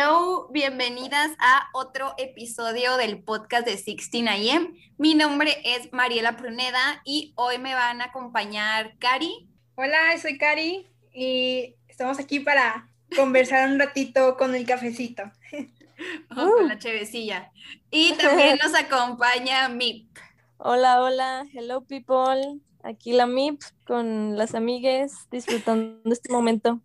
Hello, 0.00 0.46
bienvenidas 0.52 1.32
a 1.40 1.70
otro 1.72 2.14
episodio 2.18 2.96
del 2.96 3.20
podcast 3.20 3.66
de 3.66 3.74
16am. 3.74 4.78
Mi 4.96 5.16
nombre 5.16 5.56
es 5.64 5.92
Mariela 5.92 6.36
Pruneda 6.36 7.02
y 7.04 7.32
hoy 7.34 7.58
me 7.58 7.74
van 7.74 8.00
a 8.00 8.04
acompañar 8.04 8.96
Cari. 9.00 9.48
Hola, 9.74 10.16
soy 10.22 10.38
Cari 10.38 10.86
y 11.12 11.74
estamos 11.88 12.20
aquí 12.20 12.38
para 12.38 12.88
conversar 13.16 13.68
un 13.68 13.80
ratito 13.80 14.36
con 14.36 14.54
el 14.54 14.66
cafecito. 14.66 15.24
con 16.32 16.68
la 16.68 16.78
chevecilla. 16.78 17.50
Y 17.90 18.12
también 18.12 18.56
nos 18.62 18.76
acompaña 18.76 19.68
Mip. 19.68 20.16
Hola, 20.58 21.02
hola, 21.02 21.44
hello 21.52 21.80
people. 21.80 22.60
Aquí 22.84 23.14
la 23.14 23.26
MIP 23.26 23.62
con 23.84 24.36
las 24.36 24.54
amigues 24.54 25.28
disfrutando 25.32 26.12
este 26.12 26.32
momento. 26.32 26.80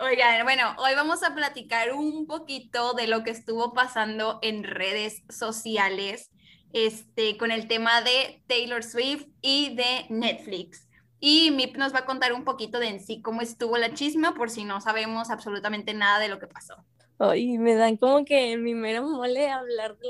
Oigan, 0.00 0.44
bueno, 0.44 0.76
hoy 0.78 0.94
vamos 0.94 1.24
a 1.24 1.34
platicar 1.34 1.92
un 1.92 2.28
poquito 2.28 2.92
de 2.92 3.08
lo 3.08 3.24
que 3.24 3.30
estuvo 3.30 3.72
pasando 3.72 4.38
en 4.42 4.62
redes 4.62 5.24
sociales 5.28 6.30
este, 6.72 7.36
con 7.36 7.50
el 7.50 7.66
tema 7.66 8.00
de 8.02 8.40
Taylor 8.46 8.84
Swift 8.84 9.26
y 9.42 9.74
de 9.74 10.06
Netflix. 10.08 10.86
Y 11.18 11.50
Mip 11.50 11.76
nos 11.76 11.92
va 11.92 12.00
a 12.00 12.04
contar 12.04 12.32
un 12.32 12.44
poquito 12.44 12.78
de 12.78 12.86
en 12.86 13.00
sí 13.00 13.22
cómo 13.22 13.40
estuvo 13.40 13.76
la 13.76 13.92
chisma 13.92 14.34
por 14.34 14.50
si 14.50 14.62
no 14.62 14.80
sabemos 14.80 15.30
absolutamente 15.30 15.94
nada 15.94 16.20
de 16.20 16.28
lo 16.28 16.38
que 16.38 16.46
pasó. 16.46 16.76
Ay, 17.18 17.58
me 17.58 17.74
dan 17.74 17.96
como 17.96 18.24
que 18.24 18.56
mi 18.56 18.74
mero 18.74 19.02
mole 19.02 19.50
hablar 19.50 19.96
de 19.98 20.06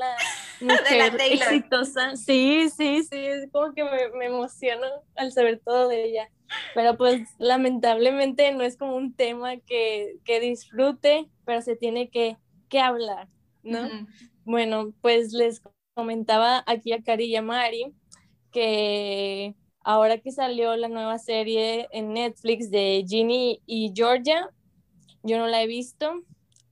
la 0.98 1.10
mujer 1.10 1.20
exitosa. 1.20 2.16
Sí, 2.16 2.68
sí, 2.68 3.02
sí, 3.02 3.16
es 3.16 3.50
como 3.50 3.72
que 3.72 3.84
me, 3.84 4.10
me 4.18 4.26
emociono 4.26 4.86
al 5.16 5.32
saber 5.32 5.60
todo 5.64 5.88
de 5.88 6.04
ella. 6.04 6.30
Pero 6.74 6.96
pues 6.96 7.28
lamentablemente 7.38 8.52
no 8.52 8.62
es 8.62 8.76
como 8.76 8.96
un 8.96 9.14
tema 9.14 9.56
que, 9.58 10.16
que 10.24 10.40
disfrute, 10.40 11.28
pero 11.44 11.62
se 11.62 11.76
tiene 11.76 12.10
que, 12.10 12.36
que 12.68 12.80
hablar, 12.80 13.28
¿no? 13.62 13.88
Bueno, 14.44 14.94
pues 15.02 15.32
les 15.32 15.62
comentaba 15.94 16.62
aquí 16.66 16.92
a 16.92 17.02
Cari 17.02 17.24
y 17.24 17.36
a 17.36 17.42
Mari 17.42 17.94
que 18.50 19.54
ahora 19.82 20.18
que 20.18 20.32
salió 20.32 20.76
la 20.76 20.88
nueva 20.88 21.18
serie 21.18 21.88
en 21.92 22.12
Netflix 22.14 22.70
de 22.70 23.04
Ginny 23.06 23.62
y 23.66 23.92
Georgia, 23.94 24.48
yo 25.22 25.38
no 25.38 25.46
la 25.46 25.62
he 25.62 25.66
visto, 25.66 26.22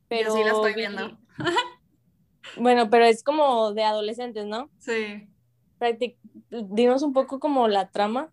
pero... 0.09 0.33
sí 0.33 0.43
la 0.43 0.53
estoy 0.53 0.75
viendo. 0.75 1.19
bueno, 2.57 2.91
pero 2.91 3.05
es 3.05 3.23
como 3.23 3.73
de 3.73 3.85
adolescentes, 3.85 4.47
¿no? 4.47 4.71
Sí. 4.79 5.29
Dinos 6.51 7.03
un 7.03 7.13
poco 7.13 7.39
como 7.39 7.69
la 7.69 7.91
trama. 7.91 8.31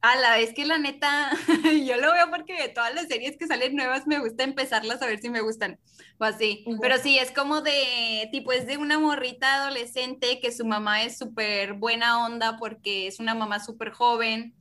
A 0.00 0.16
la 0.16 0.36
vez 0.36 0.52
que 0.52 0.64
la 0.64 0.78
neta, 0.78 1.30
yo 1.86 1.96
lo 1.96 2.12
veo 2.12 2.28
porque 2.28 2.60
de 2.60 2.68
todas 2.68 2.92
las 2.92 3.06
series 3.06 3.36
que 3.36 3.46
salen 3.46 3.76
nuevas 3.76 4.06
me 4.06 4.18
gusta 4.18 4.42
empezarlas 4.42 5.00
a 5.00 5.06
ver 5.06 5.20
si 5.20 5.30
me 5.30 5.42
gustan 5.42 5.78
o 6.18 6.24
así. 6.24 6.64
Pero 6.80 6.98
sí, 6.98 7.18
es 7.18 7.30
como 7.30 7.60
de, 7.60 8.28
tipo, 8.32 8.52
es 8.52 8.66
de 8.66 8.78
una 8.78 8.98
morrita 8.98 9.62
adolescente 9.62 10.40
que 10.40 10.50
su 10.50 10.64
mamá 10.64 11.04
es 11.04 11.18
súper 11.18 11.74
buena 11.74 12.24
onda 12.24 12.56
porque 12.58 13.06
es 13.06 13.20
una 13.20 13.34
mamá 13.34 13.60
súper 13.60 13.90
joven. 13.90 14.54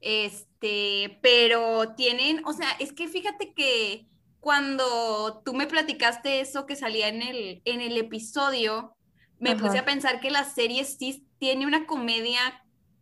Este, 0.00 1.18
pero 1.20 1.94
tienen, 1.94 2.44
o 2.44 2.52
sea, 2.52 2.70
es 2.78 2.92
que 2.92 3.08
fíjate 3.08 3.54
que 3.54 4.06
cuando 4.46 5.42
tú 5.44 5.54
me 5.54 5.66
platicaste 5.66 6.38
eso 6.38 6.66
que 6.66 6.76
salía 6.76 7.08
en 7.08 7.20
el, 7.20 7.62
en 7.64 7.80
el 7.80 7.96
episodio, 7.96 8.94
me 9.40 9.56
puse 9.56 9.76
a 9.76 9.84
pensar 9.84 10.20
que 10.20 10.30
la 10.30 10.44
serie 10.44 10.84
sí 10.84 11.26
tiene 11.38 11.66
una 11.66 11.84
comedia 11.84 12.38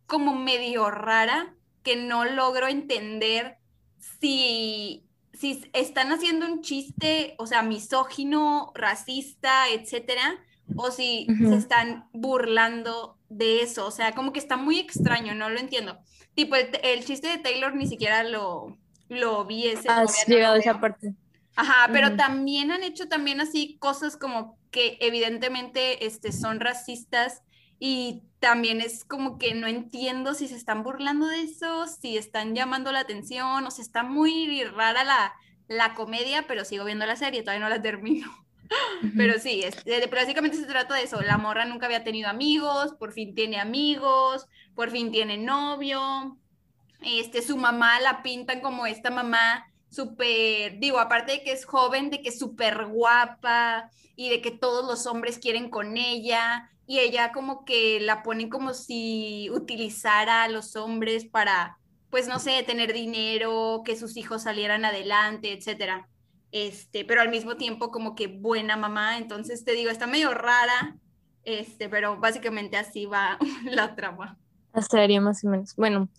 como 0.07 0.33
medio 0.33 0.89
rara 0.89 1.53
que 1.83 1.97
no 1.97 2.25
logro 2.25 2.67
entender 2.67 3.59
si, 4.19 5.05
si 5.33 5.69
están 5.73 6.11
haciendo 6.11 6.47
un 6.47 6.63
chiste, 6.63 7.35
o 7.37 7.45
sea, 7.45 7.61
misógino, 7.61 8.71
racista, 8.73 9.69
etcétera, 9.69 10.43
o 10.75 10.89
si 10.89 11.27
se 11.47 11.57
están 11.57 12.09
burlando 12.11 13.19
de 13.29 13.61
eso. 13.61 13.85
O 13.85 13.91
sea, 13.91 14.13
como 14.13 14.33
que 14.33 14.39
está 14.39 14.57
muy 14.57 14.79
extraño, 14.79 15.35
no 15.35 15.51
lo 15.51 15.59
entiendo. 15.59 15.99
Tipo, 16.33 16.55
el, 16.55 17.05
chiste 17.05 17.27
de 17.27 17.37
Taylor 17.37 17.75
ni 17.75 17.85
siquiera 17.85 18.23
lo, 18.23 18.75
lo 19.09 19.45
vi 19.45 19.67
ese. 19.67 19.89
Has 19.89 20.25
llegado 20.25 20.55
a 20.55 20.57
esa 20.57 20.81
parte. 20.81 21.13
Ajá, 21.55 21.89
pero 21.91 22.15
también 22.15 22.71
han 22.71 22.83
hecho 22.83 23.07
también 23.07 23.39
así 23.39 23.77
cosas 23.79 24.17
como 24.17 24.57
que 24.71 24.97
evidentemente 24.99 26.05
este, 26.05 26.31
son 26.31 26.59
racistas 26.59 27.43
y 27.79 28.23
también 28.39 28.81
es 28.81 29.05
como 29.05 29.37
que 29.37 29.53
no 29.53 29.67
entiendo 29.67 30.33
si 30.33 30.47
se 30.47 30.55
están 30.55 30.83
burlando 30.83 31.27
de 31.27 31.41
eso, 31.41 31.87
si 31.87 32.17
están 32.17 32.55
llamando 32.55 32.91
la 32.91 32.99
atención, 32.99 33.65
o 33.65 33.71
sea, 33.71 33.83
está 33.83 34.03
muy 34.03 34.63
rara 34.63 35.03
la, 35.03 35.33
la 35.67 35.93
comedia, 35.93 36.45
pero 36.47 36.65
sigo 36.65 36.83
viendo 36.85 37.05
la 37.05 37.15
serie, 37.15 37.41
todavía 37.41 37.63
no 37.63 37.69
la 37.69 37.81
termino. 37.81 38.31
Pero 39.15 39.39
sí, 39.39 39.61
es, 39.63 39.83
básicamente 40.09 40.57
se 40.57 40.65
trata 40.65 40.95
de 40.95 41.03
eso. 41.03 41.21
La 41.21 41.37
morra 41.37 41.65
nunca 41.65 41.85
había 41.85 42.03
tenido 42.03 42.29
amigos, 42.29 42.93
por 42.93 43.11
fin 43.11 43.35
tiene 43.35 43.59
amigos, 43.59 44.47
por 44.73 44.89
fin 44.89 45.11
tiene 45.11 45.37
novio. 45.37 46.37
Este, 47.01 47.43
su 47.43 47.57
mamá 47.57 47.99
la 47.99 48.23
pintan 48.23 48.61
como 48.61 48.87
esta 48.87 49.11
mamá 49.11 49.67
súper, 49.95 50.79
digo, 50.79 50.99
aparte 50.99 51.33
de 51.33 51.43
que 51.43 51.51
es 51.51 51.65
joven, 51.65 52.09
de 52.09 52.21
que 52.21 52.29
es 52.29 52.39
súper 52.39 52.85
guapa 52.85 53.89
y 54.15 54.29
de 54.29 54.41
que 54.41 54.51
todos 54.51 54.85
los 54.85 55.07
hombres 55.07 55.39
quieren 55.39 55.69
con 55.69 55.97
ella 55.97 56.69
y 56.87 56.99
ella 56.99 57.31
como 57.31 57.65
que 57.65 57.99
la 57.99 58.21
ponen 58.21 58.49
como 58.49 58.73
si 58.73 59.49
utilizara 59.51 60.43
a 60.43 60.49
los 60.49 60.75
hombres 60.75 61.25
para, 61.25 61.77
pues 62.09 62.27
no 62.27 62.39
sé, 62.39 62.63
tener 62.63 62.93
dinero, 62.93 63.81
que 63.83 63.95
sus 63.95 64.17
hijos 64.17 64.43
salieran 64.43 64.85
adelante, 64.85 65.51
etcétera. 65.51 66.07
Este, 66.51 67.03
pero 67.03 67.21
al 67.21 67.29
mismo 67.29 67.57
tiempo 67.57 67.91
como 67.91 68.15
que 68.15 68.27
buena 68.27 68.77
mamá, 68.77 69.17
entonces 69.17 69.65
te 69.65 69.73
digo, 69.73 69.89
está 69.89 70.07
medio 70.07 70.33
rara, 70.33 70.95
este, 71.43 71.89
pero 71.89 72.17
básicamente 72.19 72.77
así 72.77 73.05
va 73.05 73.37
la 73.65 73.95
trama. 73.95 74.37
La 74.73 74.81
serie 74.81 75.19
más 75.21 75.43
o 75.43 75.49
menos. 75.49 75.75
Bueno, 75.75 76.09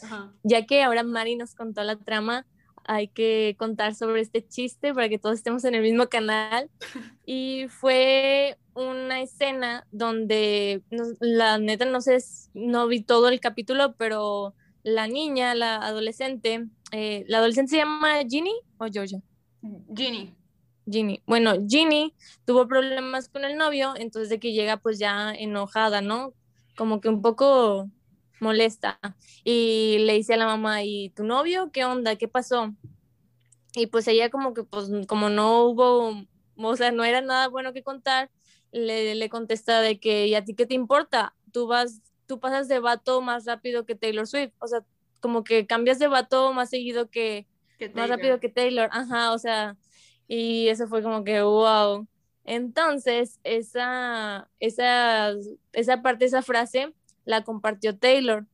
ya 0.43 0.67
que 0.67 0.83
ahora 0.83 1.03
Mari 1.03 1.37
nos 1.37 1.55
contó 1.55 1.83
la 1.85 1.97
trama, 1.97 2.47
hay 2.87 3.09
que 3.09 3.57
contar 3.59 3.95
sobre 3.95 4.21
este 4.21 4.47
chiste 4.47 4.95
para 4.95 5.09
que 5.09 5.19
todos 5.19 5.37
estemos 5.37 5.65
en 5.65 5.75
el 5.75 5.83
mismo 5.83 6.09
canal. 6.09 6.71
Y 7.29 7.67
fue 7.69 8.57
una 8.75 9.21
escena 9.21 9.85
donde, 9.91 10.83
la 11.19 11.59
neta, 11.59 11.85
no 11.85 12.01
sé, 12.01 12.19
no 12.55 12.87
vi 12.87 13.03
todo 13.03 13.29
el 13.29 13.41
capítulo, 13.41 13.97
pero 13.97 14.55
la 14.85 15.09
niña, 15.09 15.57
la 15.57 15.77
adolescente, 15.77 16.69
eh, 16.93 17.25
¿la 17.27 17.39
adolescente 17.39 17.71
se 17.71 17.79
llama 17.79 18.19
Ginny 18.29 18.55
o 18.79 18.87
Georgia? 18.87 19.21
Ginny. 19.93 20.33
Ginny. 20.89 21.21
Bueno, 21.27 21.55
Ginny 21.67 22.15
tuvo 22.45 22.69
problemas 22.69 23.29
con 23.29 23.45
el 23.45 23.57
novio, 23.57 23.95
entonces 23.97 24.29
de 24.29 24.39
que 24.39 24.53
llega 24.53 24.77
pues 24.77 25.01
ya 25.01 25.35
enojada, 25.35 26.01
¿no? 26.01 26.33
Como 26.77 27.01
que 27.01 27.09
un 27.09 27.23
poco 27.23 27.91
molesta 28.41 28.99
y 29.45 29.99
le 30.01 30.15
dice 30.15 30.35
a 30.35 30.37
la 30.37 30.47
mamá, 30.47 30.83
¿y 30.83 31.11
tu 31.11 31.25
novio 31.25 31.71
qué 31.73 31.85
onda? 31.85 32.17
¿Qué 32.17 32.29
pasó? 32.29 32.75
Y 33.75 33.87
pues 33.89 34.09
ella 34.09 34.31
como 34.31 34.55
que 34.55 34.65
pues 34.65 34.91
como 35.07 35.29
no 35.29 35.65
hubo, 35.65 36.27
o 36.57 36.77
sea, 36.77 36.93
no 36.93 37.05
era 37.05 37.21
nada 37.21 37.49
bueno 37.49 37.73
que 37.73 37.83
contar, 37.83 38.31
le, 38.73 39.15
le 39.15 39.29
contesta 39.29 39.81
de 39.81 40.01
que, 40.01 40.27
¿y 40.27 40.35
a 40.35 40.45
ti 40.45 40.55
qué 40.55 40.67
te 40.67 40.75
importa? 40.75 41.35
Tú 41.53 41.67
vas, 41.67 42.03
tú 42.27 42.41
pasas 42.41 42.69
de 42.69 42.79
vato 42.79 43.21
más 43.23 43.45
rápido 43.47 43.87
que 43.87 43.95
Taylor 43.95 44.27
Swift, 44.27 44.53
o 44.59 44.67
sea, 44.67 44.85
como 45.21 45.45
que 45.45 45.67
cambias 45.67 45.99
de 45.99 46.09
vato 46.09 46.53
más 46.53 46.71
seguido 46.71 47.11
que, 47.11 47.47
más 47.95 48.09
rápido 48.09 48.41
que 48.41 48.49
Taylor, 48.49 48.89
ajá, 48.93 49.33
o 49.33 49.39
sea, 49.39 49.77
y 50.29 50.69
eso 50.69 50.87
fue 50.89 51.03
como 51.03 51.25
que, 51.25 51.43
wow. 51.43 52.07
Entonces, 52.45 53.41
esa, 53.43 54.49
esa, 54.61 55.33
esa 55.73 56.03
parte, 56.03 56.25
esa 56.25 56.43
frase, 56.43 56.95
la 57.27 57.45
compartió 57.45 57.99
Taylor 57.99 58.47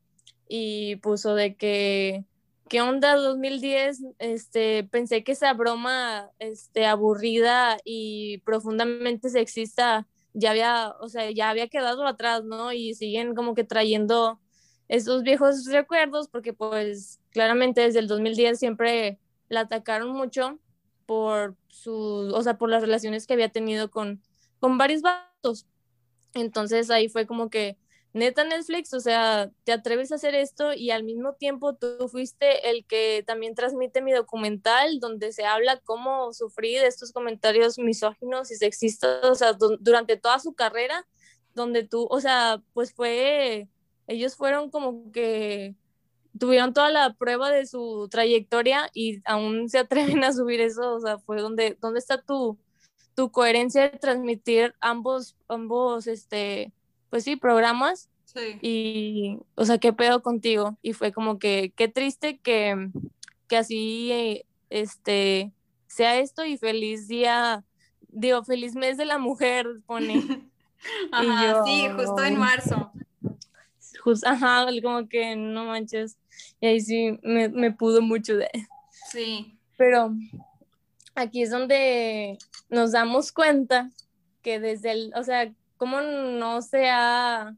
y 0.48 0.96
puso 0.96 1.36
de 1.36 1.54
que, 1.54 2.24
¿qué 2.68 2.80
onda 2.80 3.14
2010? 3.14 4.02
Este, 4.18 4.82
pensé 4.84 5.22
que 5.22 5.32
esa 5.32 5.52
broma 5.52 6.30
este, 6.40 6.86
aburrida 6.86 7.78
y 7.84 8.38
profundamente 8.38 9.28
sexista 9.28 10.08
ya 10.34 10.50
había, 10.50 10.94
o 11.00 11.08
sea, 11.08 11.30
ya 11.30 11.50
había 11.50 11.68
quedado 11.68 12.06
atrás, 12.06 12.44
¿no? 12.44 12.72
Y 12.72 12.94
siguen 12.94 13.34
como 13.34 13.54
que 13.54 13.64
trayendo 13.64 14.40
esos 14.88 15.22
viejos 15.22 15.66
recuerdos 15.66 16.28
porque 16.28 16.52
pues 16.52 17.20
claramente 17.30 17.82
desde 17.82 18.00
el 18.00 18.08
2010 18.08 18.58
siempre 18.58 19.18
la 19.48 19.60
atacaron 19.60 20.12
mucho 20.12 20.58
por 21.06 21.56
su, 21.68 21.94
o 22.34 22.42
sea, 22.42 22.58
por 22.58 22.70
las 22.70 22.82
relaciones 22.82 23.26
que 23.26 23.34
había 23.34 23.50
tenido 23.50 23.90
con, 23.90 24.22
con 24.60 24.78
varios 24.78 25.02
vatos. 25.02 25.66
Entonces 26.34 26.90
ahí 26.90 27.08
fue 27.08 27.26
como 27.26 27.50
que 27.50 27.76
neta 28.12 28.44
Netflix, 28.44 28.92
o 28.92 29.00
sea, 29.00 29.50
te 29.64 29.72
atreves 29.72 30.12
a 30.12 30.16
hacer 30.16 30.34
esto 30.34 30.72
y 30.74 30.90
al 30.90 31.02
mismo 31.04 31.34
tiempo 31.34 31.74
tú 31.74 32.08
fuiste 32.08 32.70
el 32.70 32.84
que 32.84 33.24
también 33.26 33.54
transmite 33.54 34.02
mi 34.02 34.12
documental 34.12 35.00
donde 35.00 35.32
se 35.32 35.44
habla 35.44 35.80
cómo 35.80 36.32
sufrí 36.32 36.74
de 36.74 36.86
estos 36.86 37.12
comentarios 37.12 37.78
misóginos 37.78 38.50
y 38.50 38.56
sexistas, 38.56 39.24
o 39.24 39.34
sea, 39.34 39.54
durante 39.80 40.16
toda 40.16 40.38
su 40.38 40.54
carrera, 40.54 41.06
donde 41.54 41.84
tú, 41.84 42.06
o 42.10 42.20
sea, 42.20 42.62
pues 42.74 42.92
fue, 42.94 43.68
ellos 44.06 44.36
fueron 44.36 44.70
como 44.70 45.10
que 45.12 45.74
tuvieron 46.38 46.72
toda 46.72 46.90
la 46.90 47.14
prueba 47.14 47.50
de 47.50 47.66
su 47.66 48.08
trayectoria 48.10 48.90
y 48.94 49.22
aún 49.24 49.68
se 49.68 49.78
atreven 49.78 50.22
a 50.24 50.32
subir 50.32 50.60
eso, 50.60 50.94
o 50.94 51.00
sea, 51.00 51.18
fue 51.18 51.40
donde, 51.40 51.78
¿dónde 51.80 51.98
está 51.98 52.20
tu, 52.22 52.58
tu 53.14 53.30
coherencia 53.30 53.82
de 53.90 53.98
transmitir 53.98 54.74
ambos, 54.80 55.36
ambos, 55.48 56.06
este, 56.06 56.72
pues 57.12 57.24
sí, 57.24 57.36
programas. 57.36 58.08
Sí. 58.24 58.58
Y, 58.62 59.38
o 59.54 59.66
sea, 59.66 59.76
¿qué 59.76 59.92
pedo 59.92 60.22
contigo? 60.22 60.78
Y 60.80 60.94
fue 60.94 61.12
como 61.12 61.38
que, 61.38 61.74
qué 61.76 61.86
triste 61.86 62.38
que, 62.38 62.88
que 63.48 63.58
así, 63.58 64.42
este, 64.70 65.52
sea 65.86 66.18
esto 66.20 66.46
y 66.46 66.56
feliz 66.56 67.08
día, 67.08 67.64
digo, 68.08 68.42
feliz 68.44 68.74
mes 68.76 68.96
de 68.96 69.04
la 69.04 69.18
mujer, 69.18 69.66
pone. 69.84 70.22
Ajá, 71.12 71.62
sí, 71.66 71.86
justo 71.94 72.24
en 72.24 72.38
marzo. 72.38 72.90
Just, 74.02 74.26
ajá, 74.26 74.64
como 74.82 75.06
que 75.06 75.36
no 75.36 75.66
manches. 75.66 76.16
Y 76.62 76.66
ahí 76.66 76.80
sí 76.80 77.18
me, 77.22 77.50
me 77.50 77.72
pudo 77.72 78.00
mucho 78.00 78.38
de. 78.38 78.48
Sí. 79.10 79.58
Pero 79.76 80.14
aquí 81.14 81.42
es 81.42 81.50
donde 81.50 82.38
nos 82.70 82.92
damos 82.92 83.32
cuenta 83.32 83.90
que 84.40 84.58
desde 84.58 84.92
el, 84.92 85.12
o 85.14 85.22
sea, 85.22 85.52
como 85.82 86.00
no 86.00 86.62
se 86.62 86.88
ha, 86.90 87.56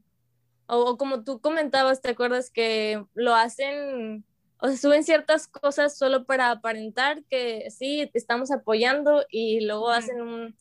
o, 0.65 0.97
como 0.97 1.23
tú 1.23 1.39
comentabas, 1.41 2.01
¿te 2.01 2.09
acuerdas 2.09 2.49
que 2.49 3.05
lo 3.13 3.35
hacen, 3.35 4.25
o 4.57 4.67
sea, 4.67 4.77
suben 4.77 5.03
ciertas 5.03 5.45
cosas 5.47 5.95
solo 5.95 6.25
para 6.25 6.49
aparentar 6.49 7.23
que 7.25 7.69
sí, 7.69 8.09
te 8.11 8.17
estamos 8.17 8.49
apoyando 8.49 9.23
y 9.29 9.63
luego 9.63 9.91
hacen 9.91 10.21
un 10.21 10.57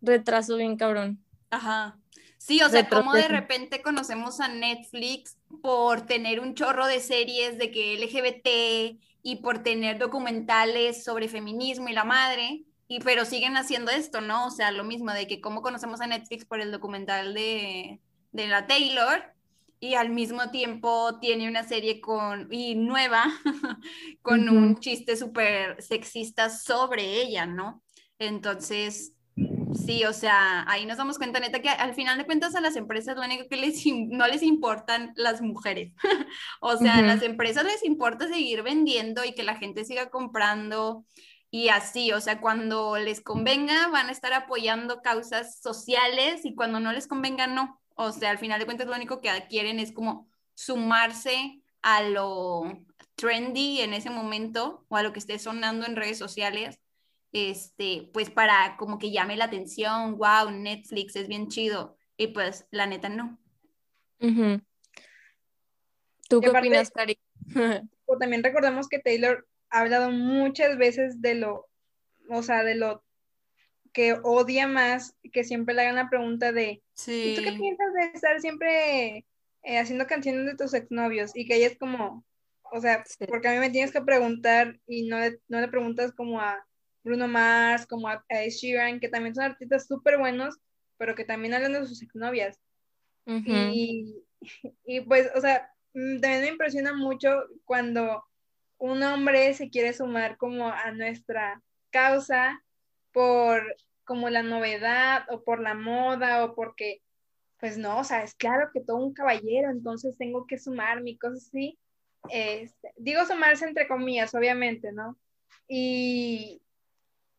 retraso 0.00 0.56
bien 0.56 0.76
cabrón. 0.76 1.24
Ajá. 1.50 1.96
Sí, 2.36 2.60
o 2.62 2.68
sea, 2.68 2.88
como 2.88 3.12
de 3.12 3.28
repente 3.28 3.80
conocemos 3.80 4.40
a 4.40 4.48
Netflix 4.48 5.38
por 5.62 6.06
tener 6.06 6.40
un 6.40 6.56
chorro 6.56 6.88
de 6.88 6.98
series 6.98 7.58
de 7.58 7.70
que 7.70 7.96
LGBT 7.96 9.00
y 9.22 9.36
por 9.36 9.62
tener 9.62 10.00
documentales 10.00 11.04
sobre 11.04 11.28
feminismo 11.28 11.88
y 11.88 11.92
la 11.92 12.02
madre, 12.02 12.64
y 12.94 13.00
pero 13.00 13.24
siguen 13.24 13.56
haciendo 13.56 13.90
esto, 13.90 14.20
¿no? 14.20 14.46
O 14.46 14.50
sea, 14.50 14.70
lo 14.70 14.84
mismo 14.84 15.12
de 15.12 15.26
que 15.26 15.40
como 15.40 15.62
conocemos 15.62 16.00
a 16.00 16.06
Netflix 16.06 16.44
por 16.44 16.60
el 16.60 16.70
documental 16.70 17.34
de, 17.34 18.00
de 18.30 18.46
la 18.46 18.68
Taylor 18.68 19.34
y 19.80 19.94
al 19.94 20.10
mismo 20.10 20.50
tiempo 20.52 21.18
tiene 21.18 21.48
una 21.48 21.64
serie 21.64 22.00
con 22.00 22.46
y 22.52 22.76
nueva 22.76 23.24
con 24.22 24.48
un 24.48 24.78
chiste 24.78 25.16
súper 25.16 25.82
sexista 25.82 26.50
sobre 26.50 27.20
ella, 27.20 27.46
¿no? 27.46 27.82
Entonces, 28.20 29.14
Sí, 29.74 30.04
o 30.04 30.12
sea, 30.12 30.64
ahí 30.70 30.86
nos 30.86 30.98
damos 30.98 31.18
cuenta, 31.18 31.40
neta, 31.40 31.60
que 31.60 31.68
al 31.68 31.94
final 31.94 32.16
de 32.16 32.24
cuentas 32.24 32.54
a 32.54 32.60
las 32.60 32.76
empresas 32.76 33.16
lo 33.16 33.24
único 33.24 33.48
que 33.48 33.56
les, 33.56 33.84
no 33.86 34.28
les 34.28 34.44
importan 34.44 35.12
las 35.16 35.42
mujeres. 35.42 35.92
o 36.60 36.76
sea, 36.76 36.98
a 36.98 37.02
las 37.02 37.22
empresas 37.22 37.64
les 37.64 37.84
importa 37.84 38.28
seguir 38.28 38.62
vendiendo 38.62 39.24
y 39.24 39.34
que 39.34 39.42
la 39.42 39.56
gente 39.56 39.84
siga 39.84 40.10
comprando 40.10 41.04
y 41.54 41.68
así, 41.68 42.10
o 42.10 42.20
sea, 42.20 42.40
cuando 42.40 42.98
les 42.98 43.20
convenga 43.20 43.86
van 43.86 44.08
a 44.08 44.10
estar 44.10 44.32
apoyando 44.32 45.02
causas 45.02 45.60
sociales 45.60 46.44
y 46.44 46.56
cuando 46.56 46.80
no 46.80 46.92
les 46.92 47.06
convenga 47.06 47.46
no. 47.46 47.80
O 47.94 48.10
sea, 48.10 48.30
al 48.30 48.38
final 48.38 48.58
de 48.58 48.64
cuentas 48.64 48.88
lo 48.88 48.96
único 48.96 49.20
que 49.20 49.30
quieren 49.48 49.78
es 49.78 49.92
como 49.92 50.28
sumarse 50.54 51.62
a 51.80 52.02
lo 52.02 52.82
trendy 53.14 53.82
en 53.82 53.94
ese 53.94 54.10
momento 54.10 54.84
o 54.88 54.96
a 54.96 55.04
lo 55.04 55.12
que 55.12 55.20
esté 55.20 55.38
sonando 55.38 55.86
en 55.86 55.94
redes 55.94 56.18
sociales 56.18 56.80
este, 57.30 58.10
pues 58.12 58.30
para 58.30 58.76
como 58.76 58.98
que 58.98 59.12
llame 59.12 59.36
la 59.36 59.44
atención, 59.44 60.18
wow, 60.18 60.50
Netflix 60.50 61.14
es 61.14 61.28
bien 61.28 61.46
chido, 61.46 61.96
y 62.16 62.28
pues 62.28 62.66
la 62.72 62.86
neta 62.86 63.08
no. 63.08 63.38
¿Tú 64.18 64.60
qué 66.40 66.50
opinas, 66.50 66.90
Cari? 66.90 67.16
Pues, 68.06 68.18
también 68.18 68.42
recordemos 68.42 68.88
que 68.88 68.98
Taylor 68.98 69.46
hablado 69.80 70.10
muchas 70.10 70.78
veces 70.78 71.20
de 71.20 71.34
lo, 71.34 71.68
o 72.28 72.42
sea, 72.42 72.62
de 72.64 72.74
lo 72.74 73.04
que 73.92 74.14
odia 74.22 74.66
más, 74.66 75.16
que 75.32 75.44
siempre 75.44 75.74
le 75.74 75.82
hagan 75.82 75.96
la 75.96 76.10
pregunta 76.10 76.52
de, 76.52 76.82
¿y 77.06 77.34
tú 77.34 77.42
qué 77.42 77.52
piensas 77.52 77.94
de 77.94 78.04
estar 78.14 78.40
siempre 78.40 79.24
eh, 79.62 79.78
haciendo 79.78 80.06
canciones 80.06 80.46
de 80.46 80.56
tus 80.56 80.74
exnovios? 80.74 81.30
Y 81.34 81.46
que 81.46 81.56
ella 81.56 81.68
es 81.68 81.78
como, 81.78 82.24
o 82.72 82.80
sea, 82.80 83.04
porque 83.28 83.48
a 83.48 83.52
mí 83.52 83.58
me 83.58 83.70
tienes 83.70 83.92
que 83.92 84.02
preguntar 84.02 84.80
y 84.86 85.06
no 85.06 85.18
no 85.48 85.60
le 85.60 85.68
preguntas 85.68 86.12
como 86.12 86.40
a 86.40 86.66
Bruno 87.04 87.28
Mars, 87.28 87.86
como 87.86 88.08
a 88.08 88.24
Sheeran, 88.30 88.98
que 88.98 89.08
también 89.08 89.34
son 89.34 89.44
artistas 89.44 89.86
súper 89.86 90.18
buenos, 90.18 90.56
pero 90.96 91.14
que 91.14 91.24
también 91.24 91.54
hablan 91.54 91.74
de 91.74 91.86
sus 91.86 92.02
exnovias. 92.02 92.58
y, 93.26 94.16
y 94.86 95.00
pues, 95.02 95.30
o 95.34 95.40
sea, 95.40 95.70
mm, 95.94 96.20
también 96.20 96.42
me 96.42 96.48
impresiona 96.48 96.94
mucho 96.94 97.30
cuando 97.64 98.24
un 98.78 99.02
hombre 99.02 99.54
se 99.54 99.70
quiere 99.70 99.92
sumar 99.92 100.36
como 100.36 100.68
a 100.68 100.90
nuestra 100.92 101.62
causa 101.90 102.62
por 103.12 103.76
como 104.04 104.28
la 104.28 104.42
novedad 104.42 105.24
o 105.30 105.42
por 105.42 105.60
la 105.60 105.74
moda 105.74 106.44
o 106.44 106.54
porque, 106.54 107.02
pues 107.58 107.78
no, 107.78 107.98
o 107.98 108.04
sea, 108.04 108.22
es 108.22 108.34
claro 108.34 108.70
que 108.72 108.80
todo 108.80 108.98
un 108.98 109.14
caballero, 109.14 109.70
entonces 109.70 110.16
tengo 110.18 110.46
que 110.46 110.58
sumarme 110.58 111.10
y 111.10 111.18
cosas 111.18 111.46
así. 111.48 111.78
Este, 112.30 112.92
digo 112.96 113.24
sumarse 113.26 113.66
entre 113.66 113.88
comillas, 113.88 114.34
obviamente, 114.34 114.92
¿no? 114.92 115.18
Y, 115.68 116.62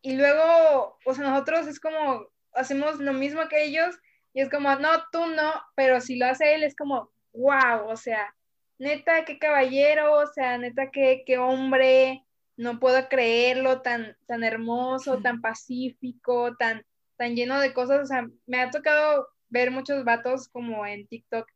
y 0.01 0.15
luego, 0.15 0.97
o 1.05 1.13
sea, 1.13 1.29
nosotros 1.29 1.67
es 1.67 1.79
como, 1.79 2.27
hacemos 2.53 2.99
lo 2.99 3.13
mismo 3.13 3.47
que 3.47 3.65
ellos 3.65 3.95
y 4.33 4.41
es 4.41 4.49
como, 4.49 4.73
no, 4.75 4.89
tú 5.11 5.27
no, 5.27 5.53
pero 5.75 6.01
si 6.01 6.15
lo 6.17 6.25
hace 6.25 6.55
él 6.55 6.63
es 6.63 6.75
como, 6.75 7.11
wow, 7.33 7.87
o 7.87 7.95
sea, 7.95 8.34
neta, 8.77 9.25
qué 9.25 9.39
caballero, 9.39 10.13
o 10.13 10.27
sea, 10.27 10.57
neta, 10.57 10.92
qué, 10.92 11.24
qué 11.25 11.38
hombre, 11.38 12.24
no 12.57 12.80
puedo 12.80 13.07
creerlo, 13.10 13.81
tan, 13.81 14.18
tan 14.27 14.44
hermoso, 14.44 15.22
tan 15.22 15.42
pacífico, 15.42 16.56
tan, 16.57 16.86
tan 17.18 17.36
lleno 17.36 17.60
de 17.60 17.74
cosas, 17.74 18.04
o 18.04 18.06
sea, 18.06 18.27
me 18.45 18.62
ha 18.62 18.69
tocado 18.72 19.27
ver 19.50 19.72
muchos 19.72 20.04
vatos 20.04 20.50
como 20.50 20.86
en 20.86 21.07
TikTok 21.07 21.48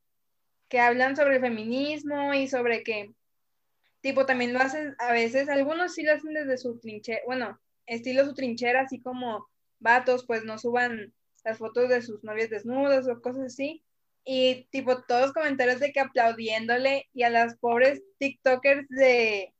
que 0.69 0.79
hablan 0.79 1.15
sobre 1.15 1.35
el 1.35 1.41
feminismo 1.41 2.33
y 2.33 2.47
sobre 2.47 2.83
que, 2.83 3.13
tipo, 4.01 4.25
también 4.25 4.53
lo 4.53 4.59
hacen 4.59 4.95
a 4.99 5.11
veces, 5.11 5.49
algunos 5.49 5.93
sí 5.93 6.03
lo 6.03 6.13
hacen 6.13 6.33
desde 6.33 6.57
su 6.57 6.79
trinche, 6.79 7.21
bueno, 7.25 7.59
estilo 7.85 8.25
su 8.25 8.33
trinchera, 8.33 8.81
así 8.81 9.01
como 9.01 9.47
vatos, 9.79 10.25
pues 10.25 10.43
no 10.43 10.57
suban 10.59 11.13
las 11.43 11.57
fotos 11.57 11.89
de 11.89 12.01
sus 12.01 12.23
novias 12.23 12.49
desnudas 12.49 13.07
o 13.07 13.21
cosas 13.21 13.45
así. 13.45 13.83
Y 14.23 14.67
tipo 14.71 15.01
todos 15.03 15.33
comentarios 15.33 15.79
de 15.79 15.91
que 15.91 15.99
aplaudiéndole 15.99 17.07
y 17.13 17.23
a 17.23 17.29
las 17.29 17.57
pobres 17.57 18.01
TikTokers 18.19 18.87
de, 18.89 19.53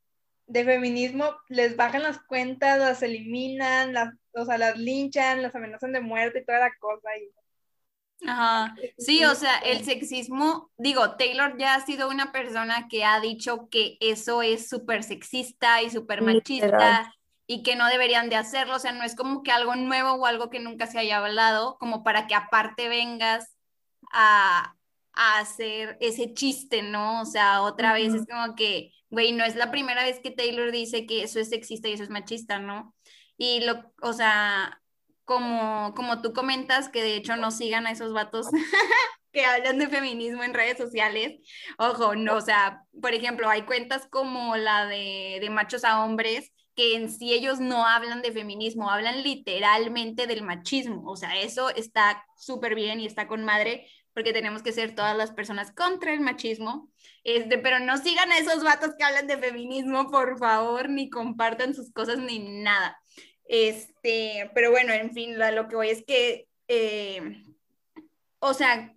de 0.47 0.65
feminismo 0.65 1.35
les 1.47 1.75
bajan 1.75 2.03
las 2.03 2.19
cuentas, 2.23 2.79
las 2.79 3.01
eliminan, 3.01 3.93
las, 3.93 4.13
o 4.33 4.45
sea, 4.45 4.57
las 4.57 4.77
linchan, 4.77 5.41
las 5.41 5.55
amenazan 5.55 5.93
de 5.93 6.01
muerte 6.01 6.39
y 6.39 6.45
toda 6.45 6.59
la 6.59 6.71
cosa. 6.79 7.09
Y... 7.17 7.31
Ajá, 8.27 8.75
sí, 8.97 9.23
o 9.23 9.33
sea, 9.35 9.57
el 9.59 9.85
sexismo, 9.85 10.71
digo, 10.77 11.15
Taylor 11.15 11.57
ya 11.57 11.75
ha 11.75 11.85
sido 11.85 12.09
una 12.09 12.31
persona 12.31 12.87
que 12.89 13.05
ha 13.05 13.19
dicho 13.21 13.69
que 13.69 13.97
eso 14.01 14.41
es 14.41 14.67
súper 14.67 15.03
sexista 15.03 15.81
y 15.81 15.89
súper 15.89 16.21
machista 16.21 17.13
y 17.47 17.63
que 17.63 17.75
no 17.75 17.87
deberían 17.87 18.29
de 18.29 18.35
hacerlo, 18.35 18.75
o 18.75 18.79
sea, 18.79 18.91
no 18.91 19.03
es 19.03 19.15
como 19.15 19.41
que 19.41 19.51
algo 19.51 19.75
nuevo 19.75 20.13
o 20.13 20.25
algo 20.25 20.49
que 20.49 20.59
nunca 20.59 20.85
se 20.85 20.99
haya 20.99 21.17
hablado, 21.17 21.77
como 21.79 22.03
para 22.03 22.27
que 22.27 22.35
aparte 22.35 22.89
vengas 22.89 23.55
a, 24.11 24.75
hacer 25.13 25.97
ese 25.99 26.33
chiste, 26.33 26.81
¿no? 26.81 27.21
O 27.21 27.25
sea, 27.25 27.61
otra 27.63 27.91
vez 27.93 28.13
es 28.13 28.25
como 28.25 28.55
que, 28.55 28.93
güey, 29.09 29.33
no 29.33 29.43
es 29.43 29.55
la 29.55 29.69
primera 29.69 30.03
vez 30.03 30.19
que 30.21 30.31
Taylor 30.31 30.71
dice 30.71 31.05
que 31.05 31.23
eso 31.23 31.39
es 31.41 31.49
sexista 31.49 31.89
y 31.89 31.93
eso 31.93 32.03
es 32.03 32.09
machista, 32.09 32.59
¿no? 32.59 32.95
Y 33.37 33.61
lo, 33.61 33.91
o 34.01 34.13
sea, 34.13 34.81
como, 35.25 35.93
como 35.93 36.21
tú 36.21 36.31
comentas, 36.33 36.89
que 36.89 37.03
de 37.03 37.15
hecho 37.17 37.35
no 37.35 37.51
sigan 37.51 37.85
a 37.85 37.91
esos 37.91 38.13
vatos 38.13 38.47
que 39.33 39.45
hablan 39.45 39.77
de 39.79 39.87
feminismo 39.87 40.43
en 40.43 40.53
redes 40.53 40.77
sociales. 40.77 41.39
Ojo, 41.77 42.15
no, 42.15 42.35
o 42.35 42.41
sea, 42.41 42.83
por 43.01 43.13
ejemplo, 43.13 43.49
hay 43.49 43.63
cuentas 43.63 44.07
como 44.09 44.55
la 44.55 44.85
de, 44.85 45.39
de 45.41 45.49
machos 45.49 45.83
a 45.83 46.03
hombres 46.03 46.53
que 46.79 46.95
en 46.95 47.11
sí 47.11 47.33
ellos 47.33 47.59
no 47.59 47.85
hablan 47.85 48.21
de 48.21 48.31
feminismo, 48.31 48.89
hablan 48.89 49.21
literalmente 49.21 50.27
del 50.27 50.43
machismo. 50.43 51.03
O 51.11 51.17
sea, 51.17 51.37
eso 51.37 51.69
está 51.71 52.25
súper 52.37 52.73
bien 52.73 53.01
y 53.01 53.05
está 53.05 53.27
con 53.27 53.43
madre 53.43 53.85
porque 54.19 54.33
tenemos 54.33 54.63
que 54.63 54.73
ser 54.73 54.95
todas 54.95 55.15
las 55.15 55.31
personas 55.31 55.71
contra 55.71 56.11
el 56.11 56.19
machismo. 56.19 56.91
Este, 57.23 57.57
pero 57.57 57.79
no 57.79 57.95
sigan 57.95 58.29
a 58.33 58.37
esos 58.37 58.65
vatos 58.65 58.95
que 58.97 59.05
hablan 59.05 59.27
de 59.27 59.37
feminismo, 59.37 60.11
por 60.11 60.37
favor, 60.37 60.89
ni 60.89 61.09
compartan 61.09 61.73
sus 61.73 61.89
cosas 61.93 62.17
ni 62.17 62.39
nada. 62.39 63.01
Este, 63.45 64.51
pero 64.53 64.71
bueno, 64.71 64.91
en 64.91 65.13
fin, 65.13 65.39
lo, 65.39 65.69
que 65.69 65.75
voy 65.77 65.89
es 65.89 66.03
que, 66.05 66.49
eh, 66.67 67.45
o 68.39 68.53
sea, 68.53 68.93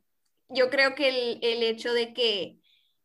yo 0.49 0.71
creo 0.71 0.97
que 0.97 1.09
el, 1.11 1.39
el 1.41 1.63
hecho 1.63 1.93
de 1.93 2.13
que 2.13 2.57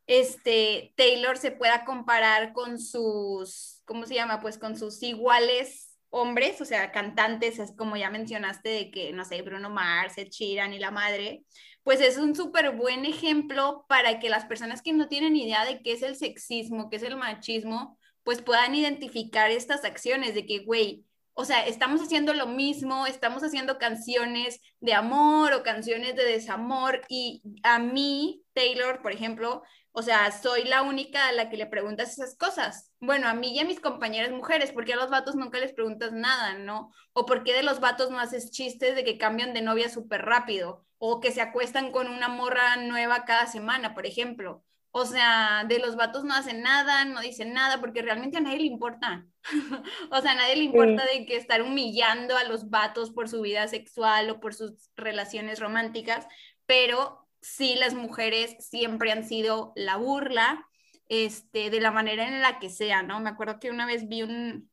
este, 0.08 0.96
Taylor 0.98 1.38
se 1.38 1.52
pueda 1.52 1.86
comparar 1.86 2.52
con 2.52 2.80
sus, 2.80 3.84
¿cómo 3.86 4.08
se 4.08 4.16
llama? 4.16 4.42
Pues 4.42 4.58
con 4.58 4.76
sus 4.76 5.04
iguales 5.04 5.88
hombres, 6.10 6.60
o 6.62 6.66
sea, 6.66 6.92
cantantes, 6.92 7.60
es 7.60 7.74
como 7.76 7.96
ya 7.96 8.10
mencionaste 8.10 8.70
de 8.70 8.92
que, 8.92 9.14
no 9.14 9.24
sé, 9.24 9.42
Bruno 9.44 9.70
Mars, 9.70 10.18
Ed 10.18 10.30
Sheeran 10.30 10.74
y 10.74 10.80
la 10.80 10.90
madre, 10.92 11.44
pues 11.88 12.02
es 12.02 12.18
un 12.18 12.36
súper 12.36 12.76
buen 12.76 13.06
ejemplo 13.06 13.86
para 13.88 14.20
que 14.20 14.28
las 14.28 14.44
personas 14.44 14.82
que 14.82 14.92
no 14.92 15.08
tienen 15.08 15.38
idea 15.38 15.64
de 15.64 15.82
qué 15.82 15.94
es 15.94 16.02
el 16.02 16.18
sexismo, 16.18 16.90
qué 16.90 16.98
es 16.98 17.04
el 17.04 17.16
machismo, 17.16 17.98
pues 18.24 18.42
puedan 18.42 18.76
identificar 18.76 19.52
estas 19.52 19.86
acciones 19.86 20.36
de 20.36 20.46
que, 20.46 20.66
güey, 20.66 21.06
o 21.34 21.46
sea, 21.46 21.66
estamos 21.66 22.02
haciendo 22.02 22.34
lo 22.34 22.46
mismo, 22.46 23.08
estamos 23.08 23.42
haciendo 23.42 23.78
canciones 23.78 24.60
de 24.82 24.96
amor 24.96 25.54
o 25.54 25.64
canciones 25.64 26.18
de 26.18 26.26
desamor 26.26 27.04
y 27.08 27.42
a 27.64 27.80
mí, 27.80 28.44
Taylor, 28.52 29.02
por 29.02 29.14
ejemplo, 29.14 29.64
o 29.94 30.02
sea, 30.02 30.30
soy 30.34 30.66
la 30.66 30.82
única 30.82 31.30
a 31.30 31.32
la 31.32 31.50
que 31.50 31.56
le 31.56 31.68
preguntas 31.68 32.12
esas 32.12 32.36
cosas. 32.36 32.92
Bueno, 33.00 33.30
a 33.30 33.34
mí 33.34 33.56
y 33.56 33.60
a 33.60 33.66
mis 33.66 33.80
compañeras 33.80 34.32
mujeres, 34.32 34.74
porque 34.74 34.92
a 34.92 34.98
los 34.98 35.10
vatos 35.10 35.36
nunca 35.36 35.58
les 35.58 35.72
preguntas 35.72 36.12
nada, 36.12 36.56
¿no? 36.56 36.92
O 37.14 37.26
por 37.26 37.46
qué 37.46 37.54
de 37.54 37.64
los 37.64 37.80
vatos 37.80 38.12
no 38.12 38.20
haces 38.20 38.52
chistes 38.52 38.94
de 38.94 39.06
que 39.06 39.18
cambian 39.18 39.54
de 39.54 39.62
novia 39.62 39.88
súper 39.88 40.24
rápido 40.24 40.86
o 41.00 41.20
que 41.20 41.32
se 41.32 41.42
acuestan 41.42 41.92
con 41.92 42.08
una 42.08 42.28
morra 42.28 42.78
nueva 42.78 43.26
cada 43.26 43.48
semana, 43.48 43.94
por 43.94 44.06
ejemplo. 44.06 44.64
O 44.92 45.06
sea, 45.06 45.64
de 45.68 45.80
los 45.80 45.96
vatos 45.96 46.24
no 46.24 46.34
hacen 46.34 46.62
nada, 46.62 47.06
no 47.06 47.22
dicen 47.22 47.54
nada, 47.54 47.80
porque 47.80 48.02
realmente 48.02 48.38
a 48.38 48.42
nadie 48.42 48.58
le 48.58 48.64
importa. 48.66 49.28
o 50.12 50.22
sea, 50.22 50.32
a 50.32 50.36
nadie 50.36 50.56
le 50.56 50.64
importa 50.64 51.06
de 51.06 51.26
que 51.26 51.36
estar 51.36 51.62
humillando 51.62 52.36
a 52.36 52.44
los 52.46 52.70
vatos 52.70 53.12
por 53.12 53.30
su 53.30 53.42
vida 53.42 53.68
sexual 53.68 54.30
o 54.30 54.40
por 54.40 54.56
sus 54.56 54.90
relaciones 54.96 55.60
románticas, 55.60 56.26
pero 56.66 57.28
sí 57.42 57.76
las 57.76 57.94
mujeres 57.94 58.56
siempre 58.60 59.12
han 59.12 59.24
sido 59.24 59.74
la 59.76 59.98
burla, 59.98 60.68
este, 61.10 61.70
de 61.70 61.80
la 61.80 61.92
manera 61.92 62.28
en 62.28 62.42
la 62.42 62.60
que 62.60 62.70
sea, 62.70 63.04
¿no? 63.04 63.20
Me 63.20 63.30
acuerdo 63.30 63.60
que 63.60 63.70
una 63.70 63.86
vez 63.86 64.08
vi 64.08 64.24
un, 64.24 64.70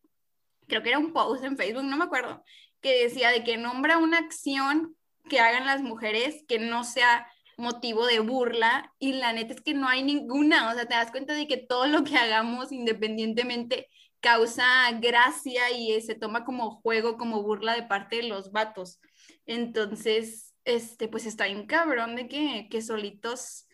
creo 0.67 0.83
que 0.83 0.89
era 0.89 0.99
un 0.99 1.13
post 1.13 1.45
en 1.45 1.57
Facebook, 1.57 1.85
no 1.85 1.97
me 1.97 2.05
acuerdo, 2.05 2.43
que 2.81 3.03
decía 3.05 3.31
de 3.31 3.45
que 3.45 3.57
nombra 3.57 3.99
una 3.99 4.19
acción 4.19 4.97
que 5.29 5.41
hagan 5.41 5.67
las 5.67 5.83
mujeres 5.83 6.45
que 6.49 6.59
no 6.59 6.85
sea 6.85 7.27
motivo 7.57 8.07
de 8.07 8.21
burla 8.21 8.93
y 8.99 9.13
la 9.15 9.33
neta 9.33 9.55
es 9.55 9.61
que 9.61 9.75
no 9.75 9.89
hay 9.89 10.03
ninguna, 10.03 10.71
o 10.71 10.75
sea, 10.75 10.87
te 10.87 10.95
das 10.95 11.11
cuenta 11.11 11.35
de 11.35 11.47
que 11.47 11.57
todo 11.57 11.87
lo 11.87 12.05
que 12.05 12.17
hagamos 12.17 12.73
independientemente 12.73 13.89
causa 14.21 14.91
gracia 15.01 15.71
y 15.71 16.01
se 16.01 16.15
toma 16.15 16.45
como 16.45 16.81
juego, 16.81 17.17
como 17.19 17.43
burla 17.43 17.75
de 17.75 17.83
parte 17.83 18.17
de 18.17 18.23
los 18.25 18.53
vatos. 18.53 18.99
Entonces, 19.47 20.55
este, 20.65 21.09
pues 21.09 21.27
está 21.27 21.47
bien 21.47 21.67
cabrón 21.67 22.17
de 22.17 22.27
que, 22.29 22.69
que 22.71 22.81
solitos 22.81 23.67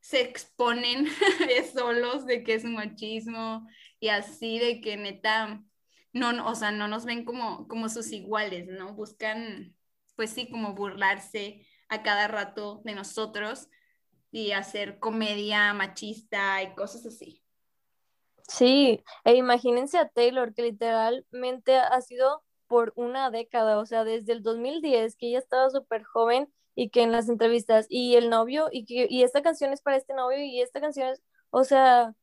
se 0.00 0.20
exponen 0.20 1.08
solos 1.74 2.24
de 2.26 2.44
que 2.44 2.54
es 2.54 2.64
machismo 2.64 3.66
y 3.98 4.08
así 4.08 4.60
de 4.60 4.80
que 4.80 4.96
neta, 4.96 5.60
no, 6.12 6.46
o 6.46 6.54
sea, 6.54 6.70
no 6.70 6.86
nos 6.86 7.04
ven 7.04 7.24
como, 7.24 7.66
como 7.66 7.88
sus 7.88 8.12
iguales, 8.12 8.68
¿no? 8.68 8.94
Buscan, 8.94 9.74
pues 10.16 10.30
sí, 10.30 10.50
como 10.50 10.74
burlarse 10.74 11.66
a 11.88 12.02
cada 12.02 12.26
rato 12.26 12.82
de 12.84 12.94
nosotros 12.94 13.68
y 14.30 14.52
hacer 14.52 14.98
comedia 14.98 15.72
machista 15.72 16.62
y 16.62 16.74
cosas 16.74 17.06
así. 17.06 17.42
Sí, 18.48 19.02
e 19.24 19.34
imagínense 19.34 19.98
a 19.98 20.08
Taylor, 20.08 20.54
que 20.54 20.62
literalmente 20.62 21.76
ha 21.76 22.00
sido 22.00 22.42
por 22.66 22.92
una 22.96 23.30
década, 23.30 23.78
o 23.78 23.86
sea, 23.86 24.04
desde 24.04 24.32
el 24.32 24.42
2010, 24.42 25.16
que 25.16 25.28
ella 25.28 25.38
estaba 25.38 25.70
súper 25.70 26.04
joven 26.04 26.52
y 26.74 26.90
que 26.90 27.02
en 27.02 27.12
las 27.12 27.28
entrevistas, 27.28 27.86
y 27.88 28.16
el 28.16 28.28
novio, 28.28 28.68
y 28.70 28.84
que 28.84 29.06
y 29.08 29.22
esta 29.22 29.42
canción 29.42 29.72
es 29.72 29.80
para 29.80 29.96
este 29.96 30.14
novio, 30.14 30.38
y 30.38 30.60
esta 30.60 30.80
canción 30.80 31.08
es, 31.08 31.22
o 31.58 31.64
sea, 31.64 32.14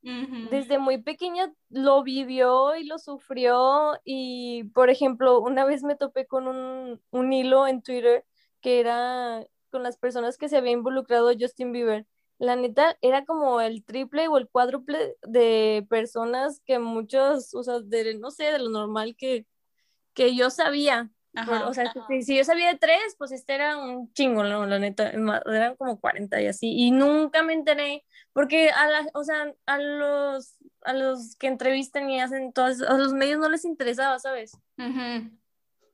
desde 0.51 0.77
muy 0.77 1.01
pequeña 1.01 1.51
lo 1.69 2.03
vivió 2.03 2.75
y 2.75 2.83
lo 2.83 2.99
sufrió, 2.99 3.93
y 4.03 4.65
por 4.75 4.91
ejemplo, 4.91 5.39
una 5.39 5.65
vez 5.65 5.81
me 5.81 5.95
topé 5.95 6.27
con 6.27 6.47
un, 6.47 7.01
un 7.09 7.33
hilo 7.33 7.65
en 7.65 7.81
Twitter 7.81 8.23
que 8.61 8.79
era 8.79 9.43
con 9.71 9.81
las 9.81 9.97
personas 9.97 10.37
que 10.37 10.49
se 10.49 10.57
había 10.57 10.73
involucrado 10.73 11.31
Justin 11.37 11.71
Bieber. 11.71 12.05
La 12.37 12.55
neta 12.55 12.95
era 13.01 13.25
como 13.25 13.59
el 13.59 13.83
triple 13.83 14.27
o 14.27 14.37
el 14.37 14.47
cuádruple 14.47 15.15
de 15.23 15.83
personas 15.89 16.61
que 16.63 16.77
muchos, 16.77 17.55
o 17.55 17.63
sea, 17.63 17.79
de, 17.79 18.13
no 18.19 18.29
sé, 18.29 18.43
de 18.43 18.59
lo 18.59 18.69
normal 18.69 19.15
que, 19.17 19.47
que 20.13 20.35
yo 20.35 20.51
sabía. 20.51 21.09
O 21.35 21.73
sea, 21.73 21.91
si, 22.21 22.37
yo 22.37 22.43
sabía 22.43 22.71
de 22.71 22.77
tres, 22.77 23.15
pues 23.17 23.31
este 23.31 23.55
era 23.55 23.77
un 23.77 24.11
chingo, 24.13 24.43
¿no? 24.43 24.65
la 24.65 24.79
neta, 24.79 25.09
eran 25.09 25.75
como 25.75 25.99
40 25.99 26.41
y 26.41 26.47
así, 26.47 26.71
y 26.71 26.91
nunca 26.91 27.41
me 27.43 27.53
enteré, 27.53 28.05
porque 28.33 28.69
a 28.69 28.87
la, 28.87 29.07
o 29.13 29.23
sea, 29.23 29.53
a 29.65 29.77
los, 29.79 30.55
a 30.81 30.93
los 30.93 31.35
que 31.37 31.47
entrevistan 31.47 32.09
y 32.09 32.21
hacen 32.21 32.53
todos, 32.53 32.81
a 32.81 32.97
los 32.97 33.13
medios 33.13 33.39
no 33.39 33.49
les 33.49 33.65
interesaba, 33.65 34.19
¿sabes? 34.19 34.57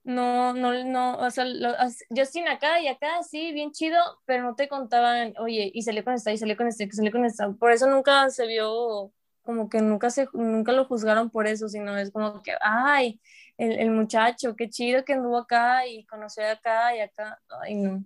no, 0.03 0.53
no, 0.53 0.83
no, 0.83 1.17
o 1.17 1.29
sea, 1.29 1.45
lo, 1.45 1.73
Justin 2.09 2.47
acá 2.47 2.81
y 2.81 2.87
acá, 2.87 3.21
sí, 3.23 3.53
bien 3.53 3.71
chido, 3.71 3.97
pero 4.25 4.43
no 4.43 4.55
te 4.55 4.67
contaban, 4.67 5.33
oye, 5.37 5.71
y 5.73 5.83
salió 5.83 6.03
con 6.03 6.15
esta, 6.15 6.31
y 6.31 6.37
salió 6.37 6.57
con 6.57 6.67
este, 6.67 6.85
y 6.85 6.91
salió 6.91 7.11
con 7.11 7.25
esta. 7.25 7.51
Por 7.51 7.71
eso 7.71 7.87
nunca 7.87 8.29
se 8.29 8.47
vio, 8.47 9.11
como 9.43 9.69
que 9.69 9.81
nunca 9.81 10.09
se, 10.09 10.27
nunca 10.33 10.71
lo 10.71 10.85
juzgaron 10.85 11.29
por 11.29 11.47
eso, 11.47 11.69
sino 11.69 11.95
es 11.97 12.11
como 12.11 12.41
que, 12.41 12.53
ay, 12.61 13.19
el, 13.59 13.73
el 13.73 13.91
muchacho, 13.91 14.55
qué 14.55 14.69
chido 14.69 15.03
que 15.03 15.13
anduvo 15.13 15.37
acá 15.37 15.85
y 15.85 16.05
conoció 16.05 16.49
acá 16.49 16.95
y 16.95 17.01
acá, 17.01 17.39
ay, 17.61 17.75
no. 17.75 18.03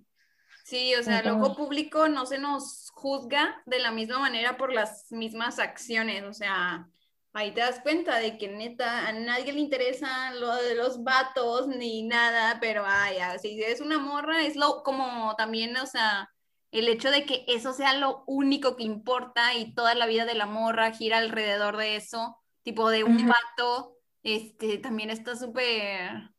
Sí, 0.66 0.96
o 0.96 1.04
sea, 1.04 1.20
el 1.20 1.30
ojo 1.30 1.56
público 1.56 2.08
no 2.08 2.26
se 2.26 2.40
nos 2.40 2.90
juzga 2.92 3.62
de 3.66 3.80
la 3.80 3.92
misma 3.92 4.18
manera 4.18 4.58
por 4.58 4.74
las 4.74 5.12
mismas 5.12 5.60
acciones, 5.60 6.24
o 6.24 6.34
sea, 6.34 6.88
ahí 7.34 7.52
te 7.52 7.62
das 7.62 7.82
cuenta 7.82 8.18
de 8.18 8.38
que 8.38 8.48
neta 8.48 9.08
a 9.08 9.12
nadie 9.12 9.54
le 9.54 9.60
interesa 9.60 10.32
lo 10.32 10.56
de 10.56 10.76
los 10.76 11.04
vatos 11.04 11.68
ni 11.68 12.04
nada, 12.04 12.58
pero 12.60 12.84
ay, 12.88 13.18
si 13.40 13.62
es 13.62 13.82
una 13.82 14.00
morra, 14.00 14.44
es 14.44 14.56
lo 14.56 14.84
como 14.84 15.36
también, 15.36 15.76
o 15.78 15.86
sea, 15.86 16.30
el 16.72 16.88
hecho 16.88 17.12
de 17.12 17.26
que 17.26 17.46
eso 17.48 17.74
sea 17.74 17.94
lo 17.94 18.24
único 18.26 18.76
que 18.76 18.84
importa 18.84 19.54
y 19.54 19.76
toda 19.76 19.94
la 19.94 20.08
vida 20.08 20.26
de 20.26 20.34
la 20.34 20.48
morra 20.48 20.92
gira 20.92 21.20
alrededor 21.20 21.78
de 21.78 21.98
eso, 21.98 22.38
tipo 22.64 22.90
de 22.90 23.04
un 23.04 23.28
vato, 23.28 23.93
este, 24.24 24.78
también 24.78 25.10
está 25.10 25.36
súper, 25.36 26.30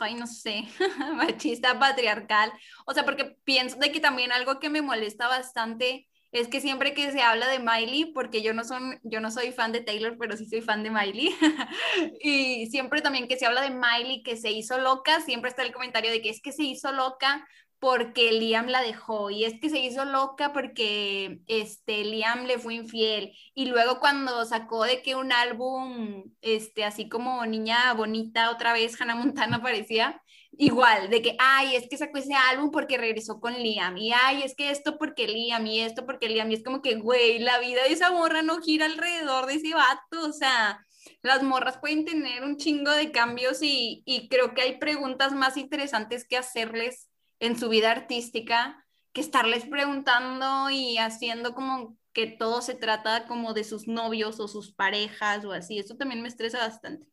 ay, 0.00 0.14
no 0.14 0.26
sé, 0.26 0.64
machista, 1.14 1.78
patriarcal, 1.78 2.52
o 2.86 2.92
sea, 2.92 3.04
porque 3.04 3.36
pienso 3.44 3.76
de 3.78 3.92
que 3.92 4.00
también 4.00 4.32
algo 4.32 4.58
que 4.58 4.70
me 4.70 4.82
molesta 4.82 5.28
bastante 5.28 6.08
es 6.30 6.48
que 6.48 6.60
siempre 6.60 6.92
que 6.92 7.10
se 7.10 7.22
habla 7.22 7.48
de 7.48 7.58
Miley, 7.58 8.12
porque 8.12 8.42
yo 8.42 8.52
no, 8.52 8.62
son, 8.62 9.00
yo 9.02 9.20
no 9.20 9.30
soy 9.30 9.50
fan 9.50 9.72
de 9.72 9.80
Taylor, 9.80 10.16
pero 10.18 10.36
sí 10.36 10.44
soy 10.44 10.60
fan 10.60 10.82
de 10.82 10.90
Miley, 10.90 11.34
y 12.20 12.66
siempre 12.66 13.00
también 13.00 13.28
que 13.28 13.38
se 13.38 13.46
habla 13.46 13.62
de 13.62 13.70
Miley 13.70 14.22
que 14.22 14.36
se 14.36 14.50
hizo 14.50 14.78
loca, 14.78 15.20
siempre 15.20 15.48
está 15.50 15.62
el 15.62 15.72
comentario 15.72 16.10
de 16.10 16.20
que 16.20 16.30
es 16.30 16.42
que 16.42 16.52
se 16.52 16.64
hizo 16.64 16.92
loca 16.92 17.46
porque 17.80 18.32
Liam 18.32 18.66
la 18.66 18.82
dejó 18.82 19.30
y 19.30 19.44
es 19.44 19.60
que 19.60 19.70
se 19.70 19.78
hizo 19.78 20.04
loca 20.04 20.52
porque 20.52 21.40
este 21.46 22.04
Liam 22.04 22.46
le 22.46 22.58
fue 22.58 22.74
infiel 22.74 23.32
y 23.54 23.66
luego 23.66 24.00
cuando 24.00 24.44
sacó 24.44 24.84
de 24.84 25.02
que 25.02 25.14
un 25.14 25.32
álbum 25.32 26.24
este 26.40 26.84
así 26.84 27.08
como 27.08 27.44
niña 27.46 27.92
bonita 27.94 28.50
otra 28.50 28.72
vez 28.72 29.00
Hannah 29.00 29.14
Montana 29.14 29.62
parecía 29.62 30.20
igual, 30.52 31.08
de 31.10 31.22
que, 31.22 31.36
ay, 31.38 31.76
es 31.76 31.88
que 31.88 31.96
sacó 31.96 32.18
ese 32.18 32.34
álbum 32.34 32.70
porque 32.70 32.98
regresó 32.98 33.40
con 33.40 33.54
Liam, 33.54 33.96
y 33.96 34.12
ay, 34.12 34.42
es 34.42 34.54
que 34.56 34.70
esto 34.70 34.98
porque 34.98 35.28
Liam, 35.28 35.66
y 35.66 35.80
esto 35.80 36.04
porque 36.04 36.28
Liam, 36.28 36.50
y 36.50 36.54
es 36.54 36.64
como 36.64 36.82
que, 36.82 36.96
güey, 36.96 37.38
la 37.38 37.58
vida 37.60 37.82
de 37.84 37.92
esa 37.92 38.10
morra 38.10 38.42
no 38.42 38.60
gira 38.60 38.86
alrededor 38.86 39.46
de 39.46 39.54
ese 39.54 39.74
vato, 39.74 40.26
o 40.28 40.32
sea, 40.32 40.84
las 41.22 41.42
morras 41.42 41.78
pueden 41.78 42.04
tener 42.04 42.44
un 42.44 42.56
chingo 42.56 42.90
de 42.90 43.12
cambios 43.12 43.62
y, 43.62 44.02
y 44.04 44.28
creo 44.28 44.54
que 44.54 44.62
hay 44.62 44.78
preguntas 44.78 45.32
más 45.32 45.56
interesantes 45.56 46.26
que 46.26 46.36
hacerles 46.36 47.07
en 47.40 47.58
su 47.58 47.68
vida 47.68 47.90
artística 47.90 48.84
que 49.12 49.20
estarles 49.20 49.64
preguntando 49.64 50.70
y 50.70 50.98
haciendo 50.98 51.54
como 51.54 51.96
que 52.12 52.26
todo 52.26 52.62
se 52.62 52.74
trata 52.74 53.26
como 53.26 53.54
de 53.54 53.64
sus 53.64 53.86
novios 53.86 54.40
o 54.40 54.48
sus 54.48 54.72
parejas 54.72 55.44
o 55.44 55.52
así, 55.52 55.78
eso 55.78 55.96
también 55.96 56.22
me 56.22 56.28
estresa 56.28 56.58
bastante. 56.58 57.06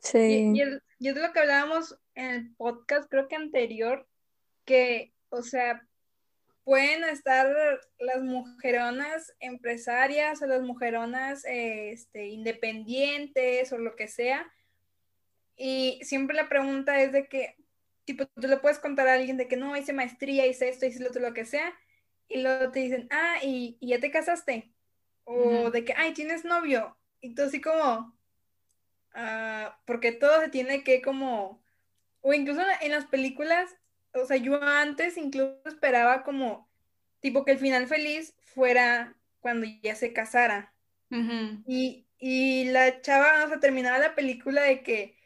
Sí. 0.00 0.52
Y, 0.54 0.62
y 0.98 1.08
es 1.08 1.16
lo 1.16 1.32
que 1.32 1.40
hablábamos 1.40 1.98
en 2.14 2.30
el 2.30 2.54
podcast, 2.56 3.08
creo 3.10 3.28
que 3.28 3.36
anterior, 3.36 4.06
que, 4.64 5.14
o 5.30 5.42
sea, 5.42 5.86
pueden 6.64 7.04
estar 7.04 7.46
las 7.98 8.22
mujeronas 8.22 9.32
empresarias 9.38 10.40
o 10.42 10.46
las 10.46 10.62
mujeronas 10.62 11.44
este, 11.44 12.28
independientes 12.28 13.72
o 13.72 13.78
lo 13.78 13.94
que 13.96 14.08
sea. 14.08 14.50
Y 15.56 16.00
siempre 16.02 16.34
la 16.34 16.48
pregunta 16.48 17.00
es 17.00 17.12
de 17.12 17.28
que, 17.28 17.56
tipo, 18.04 18.26
tú 18.26 18.48
le 18.48 18.56
puedes 18.58 18.78
contar 18.78 19.08
a 19.08 19.14
alguien 19.14 19.36
de 19.36 19.48
que 19.48 19.56
no, 19.56 19.76
hice 19.76 19.92
maestría, 19.92 20.46
hice 20.46 20.68
esto, 20.68 20.86
hice 20.86 21.02
lo 21.02 21.08
otro, 21.08 21.22
lo 21.22 21.34
que 21.34 21.44
sea, 21.44 21.74
y 22.28 22.42
luego 22.42 22.70
te 22.70 22.80
dicen, 22.80 23.08
ah, 23.10 23.36
y, 23.42 23.78
ya 23.80 24.00
te 24.00 24.10
casaste. 24.10 24.72
O 25.24 25.70
de 25.70 25.84
que, 25.84 25.94
ay, 25.96 26.12
tienes 26.12 26.44
novio. 26.44 26.96
Y 27.20 27.34
tú 27.34 27.42
así 27.42 27.60
como, 27.60 28.14
ah, 29.14 29.78
porque 29.86 30.12
todo 30.12 30.40
se 30.40 30.48
tiene 30.48 30.84
que 30.84 31.02
como 31.02 31.64
o 32.26 32.32
incluso 32.32 32.62
en 32.80 32.90
las 32.90 33.04
películas, 33.04 33.70
o 34.14 34.24
sea, 34.24 34.38
yo 34.38 34.62
antes 34.62 35.18
incluso 35.18 35.60
esperaba 35.66 36.22
como, 36.22 36.70
tipo 37.20 37.44
que 37.44 37.52
el 37.52 37.58
final 37.58 37.86
feliz 37.86 38.34
fuera 38.40 39.14
cuando 39.40 39.66
ya 39.82 39.94
se 39.94 40.14
casara. 40.14 40.72
y, 41.66 42.06
y, 42.18 42.64
la 42.70 43.02
chava, 43.02 43.44
o 43.44 43.48
sea, 43.48 43.60
terminaba 43.60 43.98
la 43.98 44.14
película 44.14 44.62
de 44.62 44.82
que 44.82 45.18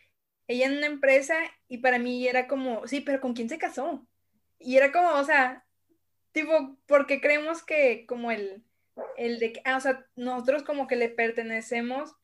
ella 0.48 0.66
en 0.66 0.78
una 0.78 0.86
empresa 0.86 1.36
y 1.68 1.78
para 1.78 1.98
mí 1.98 2.26
era 2.26 2.48
como, 2.48 2.86
sí, 2.88 3.00
pero 3.00 3.20
¿con 3.20 3.34
quién 3.34 3.48
se 3.48 3.58
casó? 3.58 4.06
Y 4.58 4.76
era 4.76 4.90
como, 4.90 5.10
o 5.10 5.24
sea, 5.24 5.64
tipo, 6.32 6.76
porque 6.86 7.20
creemos 7.20 7.62
que 7.62 8.06
como 8.06 8.32
el, 8.32 8.64
el 9.16 9.38
de 9.38 9.52
que, 9.52 9.62
ah, 9.64 9.76
o 9.76 9.80
sea, 9.80 10.04
nosotros 10.16 10.64
como 10.64 10.88
que 10.88 10.96
le 10.96 11.08
pertenecemos 11.08 12.16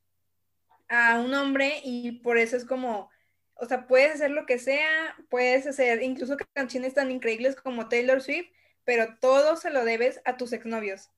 a 0.88 1.20
un 1.20 1.32
hombre 1.34 1.80
y 1.84 2.20
por 2.22 2.38
eso 2.38 2.56
es 2.56 2.64
como 2.64 3.10
o 3.56 3.66
sea, 3.66 3.86
puedes 3.86 4.14
hacer 4.14 4.30
lo 4.30 4.46
que 4.46 4.58
sea, 4.58 5.16
puedes 5.28 5.66
hacer 5.66 6.02
incluso 6.02 6.36
canciones 6.52 6.94
tan 6.94 7.10
increíbles 7.10 7.56
como 7.56 7.88
Taylor 7.88 8.20
Swift, 8.20 8.48
pero 8.84 9.16
todo 9.20 9.56
se 9.56 9.70
lo 9.70 9.84
debes 9.84 10.20
a 10.24 10.36
tus 10.36 10.52
exnovios. 10.52 11.10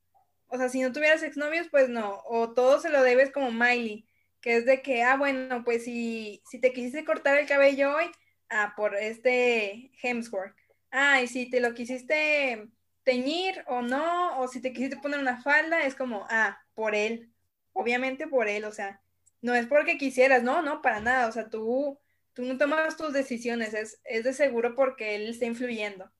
O 0.48 0.58
sea, 0.58 0.68
si 0.68 0.80
no 0.80 0.92
tuvieras 0.92 1.22
exnovios, 1.22 1.68
pues 1.70 1.88
no. 1.88 2.22
O 2.26 2.52
todo 2.52 2.78
se 2.80 2.90
lo 2.90 3.02
debes 3.02 3.32
como 3.32 3.50
Miley, 3.50 4.06
que 4.40 4.56
es 4.56 4.66
de 4.66 4.82
que, 4.82 5.02
ah, 5.02 5.16
bueno, 5.16 5.64
pues 5.64 5.84
si, 5.84 6.42
si 6.48 6.60
te 6.60 6.72
quisiste 6.72 7.04
cortar 7.04 7.38
el 7.38 7.46
cabello 7.46 7.96
hoy, 7.96 8.10
ah, 8.50 8.74
por 8.76 8.94
este 8.94 9.90
Hemsworth. 10.02 10.54
Ah, 10.90 11.20
y 11.22 11.26
si 11.26 11.50
te 11.50 11.60
lo 11.60 11.74
quisiste 11.74 12.68
teñir 13.02 13.64
o 13.66 13.82
no, 13.82 14.40
o 14.40 14.48
si 14.48 14.60
te 14.60 14.72
quisiste 14.72 14.96
poner 14.96 15.20
una 15.20 15.42
falda, 15.42 15.84
es 15.84 15.94
como, 15.94 16.26
ah, 16.30 16.58
por 16.74 16.94
él. 16.94 17.32
Obviamente 17.72 18.26
por 18.26 18.48
él, 18.48 18.64
o 18.64 18.72
sea, 18.72 19.02
no 19.42 19.54
es 19.54 19.66
porque 19.66 19.98
quisieras, 19.98 20.42
no, 20.42 20.62
no, 20.62 20.80
para 20.82 21.00
nada. 21.00 21.28
O 21.28 21.32
sea, 21.32 21.48
tú, 21.48 21.98
tú 22.32 22.42
no 22.42 22.56
tomas 22.56 22.96
tus 22.96 23.12
decisiones, 23.12 23.74
es, 23.74 24.00
es 24.04 24.24
de 24.24 24.32
seguro 24.32 24.74
porque 24.74 25.14
él 25.14 25.28
está 25.28 25.46
influyendo. 25.46 26.10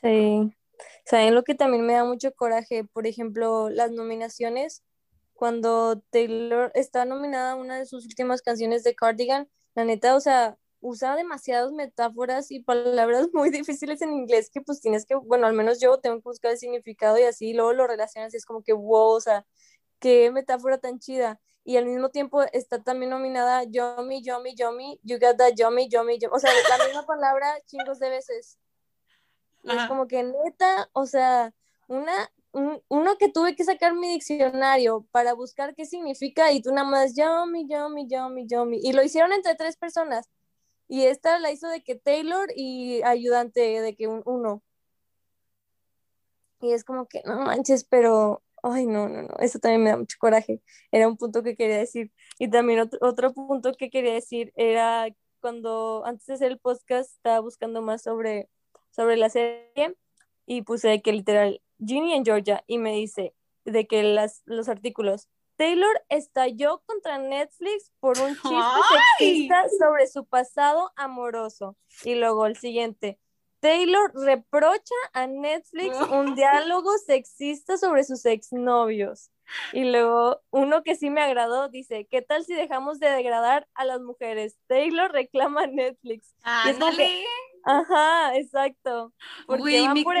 Sí. 0.00 0.54
¿Saben 1.04 1.34
lo 1.34 1.44
que 1.44 1.54
también 1.54 1.84
me 1.84 1.92
da 1.92 2.04
mucho 2.04 2.34
coraje? 2.34 2.84
Por 2.84 3.06
ejemplo, 3.06 3.68
las 3.68 3.90
nominaciones. 3.90 4.82
Cuando 5.34 6.00
Taylor 6.10 6.70
está 6.74 7.04
nominada 7.04 7.52
a 7.52 7.56
una 7.56 7.78
de 7.78 7.86
sus 7.86 8.06
últimas 8.06 8.40
canciones 8.42 8.84
de 8.84 8.94
Cardigan, 8.94 9.48
la 9.74 9.84
neta, 9.84 10.14
o 10.16 10.20
sea, 10.20 10.56
usa 10.80 11.16
demasiadas 11.16 11.72
metáforas 11.72 12.50
y 12.50 12.60
palabras 12.60 13.28
muy 13.32 13.50
difíciles 13.50 14.02
en 14.02 14.12
inglés 14.12 14.50
que 14.50 14.60
pues 14.60 14.80
tienes 14.80 15.06
que, 15.06 15.14
bueno, 15.14 15.46
al 15.46 15.54
menos 15.54 15.80
yo 15.80 15.98
tengo 15.98 16.16
que 16.16 16.28
buscar 16.28 16.52
el 16.52 16.58
significado 16.58 17.18
y 17.18 17.22
así 17.22 17.54
luego 17.54 17.72
lo 17.72 17.86
relacionas 17.86 18.34
y 18.34 18.36
es 18.36 18.46
como 18.46 18.62
que 18.62 18.72
wow, 18.72 19.12
o 19.12 19.20
sea, 19.20 19.46
qué 19.98 20.30
metáfora 20.30 20.78
tan 20.78 20.98
chida. 20.98 21.40
Y 21.64 21.78
al 21.78 21.86
mismo 21.86 22.10
tiempo 22.10 22.42
está 22.52 22.82
también 22.82 23.10
nominada 23.10 23.64
Yomi, 23.64 24.22
Yomi, 24.22 24.54
Yomi, 24.54 25.00
You 25.02 25.18
Got 25.18 25.38
That 25.38 25.54
Yomi, 25.56 25.88
Yomi, 25.88 26.18
Yomi. 26.18 26.34
O 26.36 26.38
sea, 26.38 26.50
la 26.68 26.84
misma 26.84 27.06
palabra 27.06 27.58
chingos 27.64 27.98
de 27.98 28.10
veces. 28.10 28.58
es 29.62 29.88
como 29.88 30.06
que 30.06 30.22
neta, 30.22 30.90
o 30.92 31.06
sea, 31.06 31.54
una, 31.88 32.30
uno 32.88 33.16
que 33.18 33.28
tuve 33.30 33.56
que 33.56 33.64
sacar 33.64 33.94
mi 33.94 34.08
diccionario 34.08 35.06
para 35.10 35.34
buscar 35.34 35.74
qué 35.74 35.86
significa 35.86 36.52
y 36.52 36.62
tú 36.62 36.72
nada 36.72 36.88
más 36.88 37.14
Yomi, 37.16 37.66
Yomi, 37.68 38.06
Yomi, 38.08 38.46
Yomi. 38.46 38.80
Y 38.82 38.92
lo 38.92 39.02
hicieron 39.02 39.32
entre 39.32 39.54
tres 39.56 39.76
personas. 39.76 40.28
Y 40.88 41.04
esta 41.06 41.38
la 41.38 41.50
hizo 41.50 41.68
de 41.68 41.82
que 41.82 41.96
Taylor 41.96 42.48
y 42.54 43.02
ayudante 43.02 43.60
de 43.60 43.96
que 43.96 44.06
un, 44.08 44.22
uno. 44.26 44.62
Y 46.60 46.72
es 46.72 46.84
como 46.84 47.06
que, 47.06 47.22
no 47.24 47.38
manches, 47.40 47.84
pero 47.84 48.42
Ay, 48.66 48.86
no, 48.86 49.10
no, 49.10 49.22
no, 49.24 49.28
eso 49.40 49.58
también 49.58 49.82
me 49.82 49.90
da 49.90 49.98
mucho 49.98 50.16
coraje. 50.18 50.62
Era 50.90 51.06
un 51.06 51.18
punto 51.18 51.42
que 51.42 51.54
quería 51.54 51.76
decir. 51.76 52.10
Y 52.38 52.48
también 52.48 52.80
otro, 52.80 52.98
otro 53.02 53.34
punto 53.34 53.74
que 53.74 53.90
quería 53.90 54.14
decir 54.14 54.54
era 54.56 55.06
cuando 55.40 56.02
antes 56.06 56.26
de 56.26 56.34
hacer 56.34 56.52
el 56.52 56.58
podcast 56.58 57.10
estaba 57.12 57.40
buscando 57.40 57.82
más 57.82 58.02
sobre, 58.02 58.48
sobre 58.90 59.18
la 59.18 59.28
serie 59.28 59.94
y 60.46 60.62
puse 60.62 61.02
que 61.02 61.12
literal 61.12 61.60
Ginny 61.86 62.14
en 62.14 62.24
Georgia 62.24 62.64
y 62.66 62.78
me 62.78 62.92
dice 62.92 63.34
de 63.64 63.86
que 63.86 64.02
las, 64.02 64.42
los 64.44 64.68
artículos 64.68 65.28
Taylor 65.56 66.04
estalló 66.08 66.82
contra 66.86 67.18
Netflix 67.18 67.92
por 68.00 68.18
un 68.18 68.34
chiste 68.34 68.48
sexista 69.18 69.66
sobre 69.78 70.06
su 70.06 70.26
pasado 70.26 70.92
amoroso. 70.96 71.76
Y 72.04 72.16
luego 72.16 72.46
el 72.46 72.56
siguiente, 72.56 73.18
Taylor 73.60 74.12
reprocha 74.14 74.94
a 75.12 75.26
Netflix 75.26 75.96
un 76.10 76.34
diálogo 76.34 76.90
sexista 76.98 77.78
sobre 77.78 78.04
sus 78.04 78.24
exnovios. 78.26 79.30
Y 79.72 79.84
luego 79.84 80.40
uno 80.50 80.82
que 80.82 80.96
sí 80.96 81.10
me 81.10 81.20
agradó 81.20 81.68
dice, 81.68 82.06
¿qué 82.10 82.22
tal 82.22 82.44
si 82.44 82.54
dejamos 82.54 82.98
de 82.98 83.10
degradar 83.10 83.68
a 83.74 83.84
las 83.84 84.00
mujeres? 84.00 84.58
Taylor 84.66 85.12
reclama 85.12 85.62
a 85.62 85.66
Netflix. 85.66 86.34
Ándale. 86.42 87.24
Ajá, 87.64 88.36
exacto. 88.36 89.12
Porque 89.46 89.86
por 90.02 90.16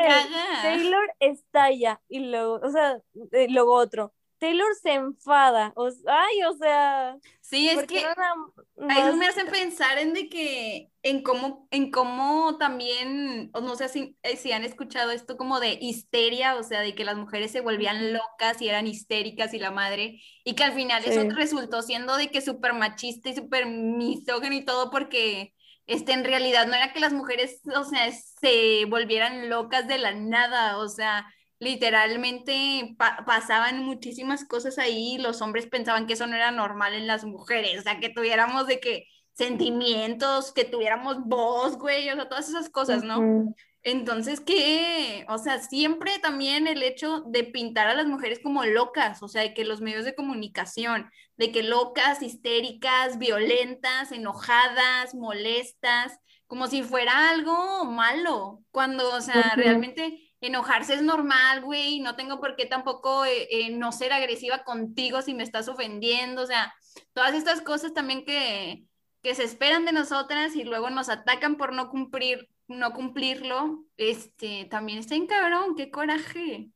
Taylor 0.62 1.12
estalla 1.20 2.00
y 2.08 2.20
luego, 2.20 2.60
o 2.62 2.70
sea, 2.70 2.98
eh, 3.32 3.46
luego 3.50 3.74
otro. 3.74 4.14
Taylor 4.38 4.74
se 4.82 4.92
enfada. 4.92 5.72
O, 5.74 5.88
ay, 6.06 6.42
o 6.42 6.54
sea. 6.54 7.16
Sí, 7.40 7.68
es 7.68 7.86
que 7.86 8.04
ahí 8.04 9.16
me 9.16 9.26
hacen 9.26 9.46
pensar 9.46 9.98
en 9.98 10.12
de 10.12 10.28
que, 10.28 10.90
en 11.02 11.22
cómo, 11.22 11.66
en 11.70 11.90
cómo 11.90 12.58
también, 12.58 13.50
o 13.54 13.60
no 13.60 13.74
sé 13.76 13.88
si, 13.88 14.18
eh, 14.22 14.36
si 14.36 14.52
han 14.52 14.64
escuchado 14.64 15.12
esto 15.12 15.36
como 15.36 15.60
de 15.60 15.78
histeria, 15.80 16.56
o 16.56 16.62
sea, 16.62 16.80
de 16.80 16.94
que 16.94 17.04
las 17.04 17.16
mujeres 17.16 17.52
se 17.52 17.62
volvían 17.62 18.12
locas 18.12 18.60
y 18.60 18.68
eran 18.68 18.86
histéricas 18.86 19.54
y 19.54 19.58
la 19.58 19.70
madre, 19.70 20.20
y 20.44 20.54
que 20.54 20.64
al 20.64 20.74
final 20.74 21.02
eso 21.04 21.22
resultó 21.34 21.80
siendo 21.80 22.16
de 22.16 22.30
que 22.30 22.40
súper 22.40 22.74
machista 22.74 23.30
y 23.30 23.36
súper 23.36 23.66
misógeno 23.66 24.54
y 24.54 24.64
todo 24.64 24.90
porque 24.90 25.54
este, 25.86 26.12
en 26.12 26.24
realidad 26.24 26.66
no 26.66 26.74
era 26.74 26.92
que 26.92 27.00
las 27.00 27.12
mujeres, 27.12 27.60
o 27.74 27.84
sea, 27.84 28.10
se 28.12 28.84
volvieran 28.86 29.48
locas 29.48 29.86
de 29.86 29.98
la 29.98 30.12
nada, 30.14 30.78
o 30.78 30.88
sea, 30.88 31.26
literalmente 31.58 32.96
pasaban 33.26 33.84
muchísimas 33.84 34.44
cosas 34.44 34.78
ahí, 34.78 35.18
los 35.18 35.40
hombres 35.40 35.66
pensaban 35.66 36.06
que 36.06 36.14
eso 36.14 36.26
no 36.26 36.36
era 36.36 36.50
normal 36.50 36.94
en 36.94 37.06
las 37.06 37.24
mujeres, 37.24 37.80
o 37.80 37.82
sea, 37.82 38.00
que 38.00 38.08
tuviéramos 38.08 38.66
de 38.66 38.80
que 38.80 39.06
sentimientos, 39.32 40.52
que 40.52 40.64
tuviéramos 40.64 41.24
voz, 41.24 41.76
güey, 41.76 42.08
o 42.10 42.14
sea, 42.14 42.28
todas 42.28 42.48
esas 42.48 42.70
cosas, 42.70 43.02
¿no? 43.02 43.54
Entonces, 43.82 44.40
que, 44.40 45.26
o 45.28 45.36
sea, 45.36 45.60
siempre 45.60 46.18
también 46.20 46.66
el 46.66 46.82
hecho 46.82 47.20
de 47.26 47.44
pintar 47.44 47.88
a 47.88 47.94
las 47.94 48.06
mujeres 48.06 48.40
como 48.42 48.64
locas, 48.64 49.22
o 49.22 49.28
sea, 49.28 49.42
de 49.42 49.52
que 49.52 49.64
los 49.64 49.82
medios 49.82 50.06
de 50.06 50.14
comunicación, 50.14 51.10
de 51.36 51.52
que 51.52 51.62
locas, 51.62 52.22
histéricas, 52.22 53.18
violentas, 53.18 54.12
enojadas, 54.12 55.14
molestas, 55.14 56.18
como 56.46 56.66
si 56.66 56.82
fuera 56.82 57.30
algo 57.30 57.84
malo, 57.84 58.62
cuando, 58.70 59.14
o 59.14 59.20
sea, 59.20 59.54
realmente 59.56 60.32
enojarse 60.40 60.94
es 60.94 61.02
normal, 61.02 61.62
güey, 61.62 62.00
no 62.00 62.16
tengo 62.16 62.38
por 62.38 62.54
qué 62.54 62.66
tampoco 62.66 63.24
eh, 63.24 63.48
eh, 63.50 63.70
no 63.70 63.92
ser 63.92 64.12
agresiva 64.12 64.62
contigo 64.62 65.22
si 65.22 65.34
me 65.34 65.42
estás 65.42 65.68
ofendiendo, 65.68 66.42
o 66.42 66.46
sea, 66.46 66.74
todas 67.14 67.34
estas 67.34 67.62
cosas 67.62 67.94
también 67.94 68.24
que, 68.24 68.84
que 69.22 69.34
se 69.34 69.42
esperan 69.42 69.84
de 69.86 69.92
nosotras 69.92 70.54
y 70.54 70.64
luego 70.64 70.90
nos 70.90 71.08
atacan 71.08 71.56
por 71.56 71.72
no 71.72 71.88
cumplir, 71.88 72.48
no 72.68 72.92
cumplirlo, 72.92 73.84
este, 73.96 74.66
también 74.66 74.98
está 74.98 75.14
en 75.14 75.26
cabrón, 75.26 75.74
qué 75.76 75.90
coraje. 75.90 76.68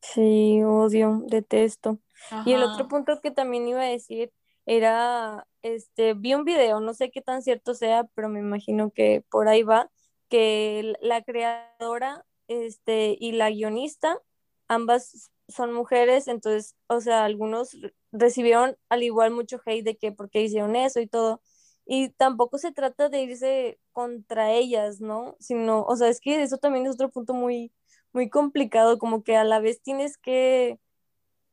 Sí, 0.00 0.62
odio, 0.64 1.22
detesto. 1.26 1.98
Y 2.44 2.52
el 2.52 2.62
otro 2.62 2.88
punto 2.88 3.20
que 3.20 3.30
también 3.30 3.66
iba 3.68 3.82
a 3.82 3.86
decir 3.86 4.32
era, 4.66 5.46
este, 5.62 6.14
vi 6.14 6.34
un 6.34 6.44
video, 6.44 6.80
no 6.80 6.94
sé 6.94 7.10
qué 7.10 7.22
tan 7.22 7.42
cierto 7.42 7.74
sea, 7.74 8.04
pero 8.14 8.28
me 8.28 8.40
imagino 8.40 8.90
que 8.90 9.24
por 9.30 9.48
ahí 9.48 9.62
va, 9.62 9.90
que 10.28 10.94
la 11.00 11.22
creadora 11.22 12.24
este, 12.48 13.16
y 13.18 13.32
la 13.32 13.50
guionista, 13.50 14.18
ambas 14.68 15.30
son 15.48 15.72
mujeres, 15.72 16.28
entonces, 16.28 16.76
o 16.86 17.00
sea, 17.00 17.24
algunos 17.24 17.76
recibieron 18.12 18.76
al 18.88 19.02
igual 19.02 19.30
mucho 19.32 19.60
hate 19.64 19.84
de 19.84 19.96
que 19.96 20.12
por 20.12 20.30
qué 20.30 20.42
hicieron 20.42 20.76
eso 20.76 21.00
y 21.00 21.06
todo. 21.06 21.42
Y 21.86 22.10
tampoco 22.10 22.58
se 22.58 22.72
trata 22.72 23.08
de 23.08 23.22
irse 23.22 23.80
contra 23.92 24.52
ellas, 24.52 25.00
¿no? 25.00 25.36
Sino, 25.40 25.82
o 25.84 25.96
sea, 25.96 26.08
es 26.08 26.20
que 26.20 26.42
eso 26.42 26.58
también 26.58 26.86
es 26.86 26.94
otro 26.94 27.10
punto 27.10 27.34
muy, 27.34 27.72
muy 28.12 28.30
complicado, 28.30 28.98
como 28.98 29.24
que 29.24 29.36
a 29.36 29.44
la 29.44 29.60
vez 29.60 29.82
tienes 29.82 30.16
que, 30.18 30.78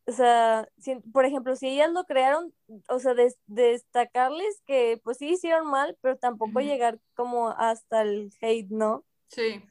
o 0.08 0.12
sea, 0.12 0.68
por 1.12 1.26
ejemplo, 1.26 1.56
si 1.56 1.68
ellas 1.68 1.92
lo 1.92 2.06
crearon, 2.06 2.54
o 2.90 3.00
sea, 3.00 3.14
destacarles 3.46 4.62
que 4.66 5.00
pues 5.04 5.18
sí 5.18 5.30
hicieron 5.30 5.68
mal, 5.68 5.98
pero 6.02 6.18
tampoco 6.18 6.62
llegar 6.62 7.00
como 7.14 7.50
hasta 7.50 8.02
el 8.02 8.32
hate, 8.42 8.70
¿no? 8.70 9.06
Sí 9.28 9.62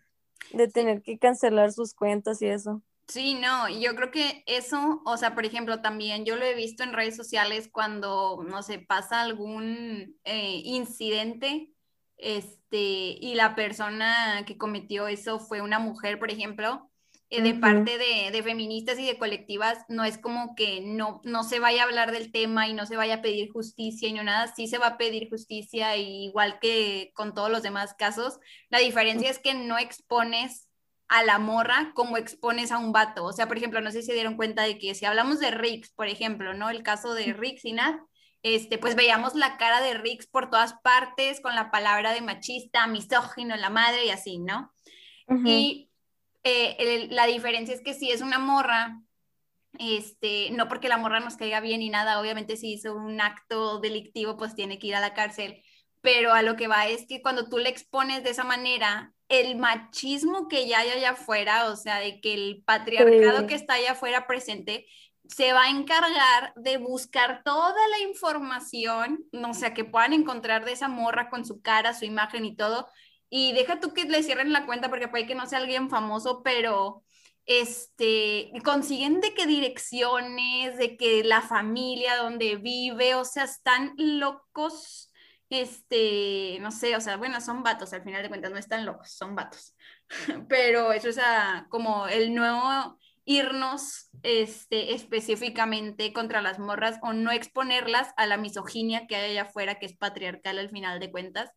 de 0.53 0.69
tener 0.69 1.03
que 1.03 1.19
cancelar 1.19 1.73
sus 1.73 1.95
cuentas 1.95 2.41
y 2.43 2.47
eso. 2.47 2.83
Sí, 3.09 3.35
no, 3.35 3.69
yo 3.69 3.95
creo 3.95 4.11
que 4.11 4.43
eso, 4.47 5.01
o 5.05 5.17
sea, 5.17 5.35
por 5.35 5.47
ejemplo, 5.47 5.81
también 5.81 6.25
yo 6.25 6.37
lo 6.37 6.45
he 6.45 6.55
visto 6.55 6.83
en 6.83 6.93
redes 6.93 7.15
sociales 7.15 7.69
cuando, 7.71 8.43
no 8.45 8.63
sé, 8.65 8.81
pasa 8.81 9.21
algún 9.21 10.19
eh, 10.25 10.63
incidente, 10.65 11.73
este, 12.17 12.77
y 13.21 13.35
la 13.35 13.55
persona 13.55 14.43
que 14.45 14.59
cometió 14.59 15.07
eso 15.07 15.39
fue 15.39 15.61
una 15.61 15.79
mujer, 15.79 16.19
por 16.19 16.33
ejemplo, 16.33 16.91
eh, 17.29 17.43
de 17.43 17.55
parte 17.55 17.99
de, 17.99 18.43
feministas 18.43 18.99
y 18.99 19.07
de 19.07 19.19
colectivas, 19.19 19.85
no 19.89 20.05
es 20.05 20.17
como 20.17 20.55
que 20.55 20.81
no, 20.81 21.21
no 21.25 21.43
se 21.43 21.59
vaya 21.59 21.83
a 21.83 21.87
hablar 21.87 22.13
del 22.13 22.31
tema 22.31 22.69
y 22.69 22.73
no 22.73 22.87
se 22.87 22.97
vaya 22.97 23.17
a 23.17 23.23
pedir 23.23 23.51
justicia 23.51 24.09
y 24.09 24.13
no 24.13 24.23
nada, 24.23 24.53
sí 24.55 24.69
se 24.69 24.79
va 24.79 24.87
a 24.89 24.99
pedir 24.99 25.29
justicia 25.29 25.97
igual 25.97 26.59
que 26.61 27.11
con 27.15 27.35
todos 27.35 27.51
los 27.51 27.63
demás 27.63 27.95
casos. 27.95 28.39
La 28.69 28.79
diferencia 28.79 29.29
es 29.29 29.41
que 29.41 29.55
no 29.55 29.77
expones 29.79 30.69
a 31.09 31.23
la 31.25 31.39
morra 31.39 31.93
como 31.95 32.17
expones 32.17 32.73
a 32.73 32.79
un 32.79 32.93
vato. 32.93 33.25
O 33.25 33.33
sea, 33.33 33.49
por 33.49 33.57
ejemplo, 33.57 33.81
no 33.81 33.91
sé 33.91 34.01
si 34.01 34.09
se 34.09 34.15
dieron 34.15 34.37
cuenta 34.37 34.63
de 34.63 34.79
que 34.79 34.95
si 34.95 35.05
hablamos 35.05 35.41
de 35.41 35.51
Rix, 35.51 35.91
por 35.91 36.09
ejemplo, 36.09 36.55
¿no? 36.55 36.71
El 36.71 36.83
caso 36.83 37.15
de 37.15 37.33
Rix 37.33 37.65
y 37.65 37.73
Nat, 37.73 37.97
este, 38.43 38.79
pues 38.79 38.95
veíamos 38.95 39.35
la 39.35 39.57
cara 39.57 39.81
de 39.81 39.95
Rix 39.95 40.27
por 40.27 40.51
todas 40.51 40.75
partes 40.75 41.41
con 41.41 41.55
la 41.55 41.71
palabra 41.71 42.13
de 42.13 42.21
machista, 42.21 42.87
misógino, 42.87 43.57
la 43.57 43.71
madre 43.71 44.07
y 44.07 44.11
así, 44.11 44.39
¿no? 44.39 44.73
Y 45.45 45.91
eh, 46.47 47.09
la 47.11 47.27
diferencia 47.27 47.75
es 47.75 47.83
que 47.83 47.95
si 47.95 48.11
es 48.11 48.21
una 48.21 48.39
morra, 48.39 49.01
este, 49.79 50.51
no 50.53 50.69
porque 50.69 50.89
la 50.89 50.99
morra 50.99 51.21
nos 51.21 51.37
caiga 51.37 51.61
bien 51.61 51.83
y 51.83 51.91
nada, 51.91 52.21
obviamente 52.21 52.57
si 52.57 52.73
hizo 52.73 52.95
un 52.95 53.21
acto 53.21 53.81
delictivo, 53.81 54.37
pues 54.37 54.55
tiene 54.55 54.79
que 54.79 54.89
ir 54.89 54.95
a 54.95 55.01
la 55.01 55.15
cárcel, 55.15 55.63
pero 56.01 56.33
a 56.33 56.43
lo 56.43 56.57
que 56.57 56.69
va 56.69 56.87
es 56.87 57.07
que 57.07 57.21
cuando 57.21 57.49
tú 57.49 57.59
le 57.59 57.69
expones 57.69 58.23
de 58.23 58.31
esa 58.31 58.45
manera, 58.45 59.13
el 59.29 59.57
machismo 59.57 60.49
que 60.49 60.69
ya 60.69 60.81
hay 60.81 60.91
allá 60.91 61.11
afuera, 61.11 61.69
o 61.69 61.77
sea, 61.77 61.99
de 61.99 62.21
que 62.21 62.35
el 62.35 62.63
patriarcado 62.65 63.47
que 63.47 63.57
está 63.57 63.75
allá 63.75 63.93
afuera 63.93 64.27
presente, 64.27 64.87
se 65.29 65.53
va 65.53 65.65
a 65.65 65.71
encargar 65.71 66.53
de 66.55 66.77
buscar 66.79 67.43
toda 67.45 67.89
la 67.89 68.09
información, 68.09 69.25
o 69.33 69.55
sea, 69.55 69.75
que 69.75 69.85
puedan 69.85 70.13
encontrar 70.13 70.65
de 70.65 70.73
esa 70.73 70.89
morra 70.89 71.29
con 71.29 71.45
su 71.45 71.61
cara, 71.61 71.95
su 71.95 72.05
imagen 72.05 72.45
y 72.45 72.55
todo. 72.55 72.89
Y 73.29 73.53
deja 73.53 73.81
tú 73.81 73.93
que 73.93 74.05
le 74.05 74.23
cierren 74.23 74.53
la 74.53 74.67
cuenta 74.67 74.89
porque 74.89 75.09
puede 75.09 75.27
que 75.27 75.35
no 75.35 75.47
sea 75.47 75.59
alguien 75.59 75.91
famoso, 75.91 76.43
pero 76.43 77.03
este, 77.47 78.53
consiguen 78.65 79.21
de 79.21 79.35
qué 79.35 79.47
direcciones, 79.47 80.77
de 80.77 80.97
que 80.97 81.25
la 81.25 81.43
familia 81.43 82.17
donde 82.17 82.57
vive, 82.57 83.15
o 83.15 83.25
sea, 83.25 83.45
están 83.45 83.95
locos, 83.97 85.13
este, 85.49 86.59
no 86.61 86.73
sé, 86.73 86.97
o 86.97 87.01
sea, 87.01 87.17
bueno, 87.17 87.41
son 87.41 87.63
vatos, 87.63 87.93
al 87.93 88.03
final 88.03 88.23
de 88.23 88.29
cuentas 88.29 88.51
no 88.51 88.59
están 88.59 88.85
locos, 88.85 89.13
son 89.13 89.37
vatos, 89.37 89.77
pero 90.49 90.93
eso 90.93 91.09
es 91.09 91.19
como 91.69 92.07
el 92.09 92.35
nuevo 92.35 92.99
irnos 93.27 94.09
este, 94.23 94.95
específicamente 94.95 96.13
contra 96.13 96.41
las 96.41 96.59
morras 96.59 96.99
o 97.03 97.13
no 97.13 97.33
exponerlas 97.33 98.13
a 98.17 98.27
la 98.27 98.37
misoginia 98.37 99.07
que 99.07 99.17
hay 99.17 99.33
allá 99.33 99.43
afuera, 99.43 99.79
que 99.79 99.87
es 99.87 99.97
patriarcal 99.97 100.59
al 100.59 100.71
final 100.71 101.01
de 101.01 101.11
cuentas. 101.11 101.51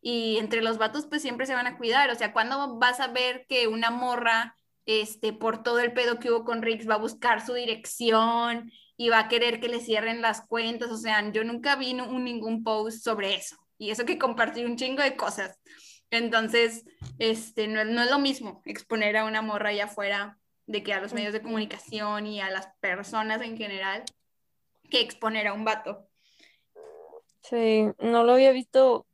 Y 0.00 0.36
entre 0.38 0.62
los 0.62 0.78
vatos 0.78 1.06
pues 1.06 1.22
siempre 1.22 1.46
se 1.46 1.54
van 1.54 1.66
a 1.66 1.76
cuidar, 1.76 2.10
o 2.10 2.14
sea, 2.14 2.32
cuando 2.32 2.78
vas 2.78 3.00
a 3.00 3.08
ver 3.08 3.46
que 3.48 3.66
una 3.66 3.90
morra, 3.90 4.56
este, 4.86 5.32
por 5.32 5.62
todo 5.62 5.80
el 5.80 5.92
pedo 5.92 6.18
que 6.18 6.30
hubo 6.30 6.44
con 6.44 6.62
Riggs, 6.62 6.88
va 6.88 6.94
a 6.94 6.98
buscar 6.98 7.44
su 7.44 7.54
dirección 7.54 8.70
y 8.96 9.08
va 9.08 9.20
a 9.20 9.28
querer 9.28 9.60
que 9.60 9.68
le 9.68 9.80
cierren 9.80 10.22
las 10.22 10.46
cuentas, 10.46 10.90
o 10.90 10.96
sea, 10.96 11.30
yo 11.32 11.44
nunca 11.44 11.76
vi 11.76 11.94
ningún 11.94 12.62
post 12.62 13.02
sobre 13.02 13.34
eso. 13.34 13.56
Y 13.76 13.90
eso 13.90 14.04
que 14.04 14.18
compartí 14.18 14.64
un 14.64 14.76
chingo 14.76 15.02
de 15.02 15.16
cosas. 15.16 15.58
Entonces, 16.10 16.84
este, 17.18 17.68
no, 17.68 17.84
no 17.84 18.02
es 18.02 18.10
lo 18.10 18.18
mismo 18.18 18.62
exponer 18.64 19.16
a 19.16 19.24
una 19.24 19.42
morra 19.42 19.70
allá 19.70 19.84
afuera 19.84 20.38
de 20.66 20.82
que 20.82 20.92
a 20.92 21.00
los 21.00 21.12
medios 21.12 21.32
de 21.32 21.42
comunicación 21.42 22.26
y 22.26 22.40
a 22.40 22.50
las 22.50 22.68
personas 22.80 23.40
en 23.42 23.56
general 23.56 24.04
que 24.90 25.00
exponer 25.00 25.48
a 25.48 25.54
un 25.54 25.64
vato. 25.64 26.06
Sí, 27.42 27.86
no 27.98 28.24
lo 28.24 28.32
había 28.32 28.52
visto, 28.52 29.06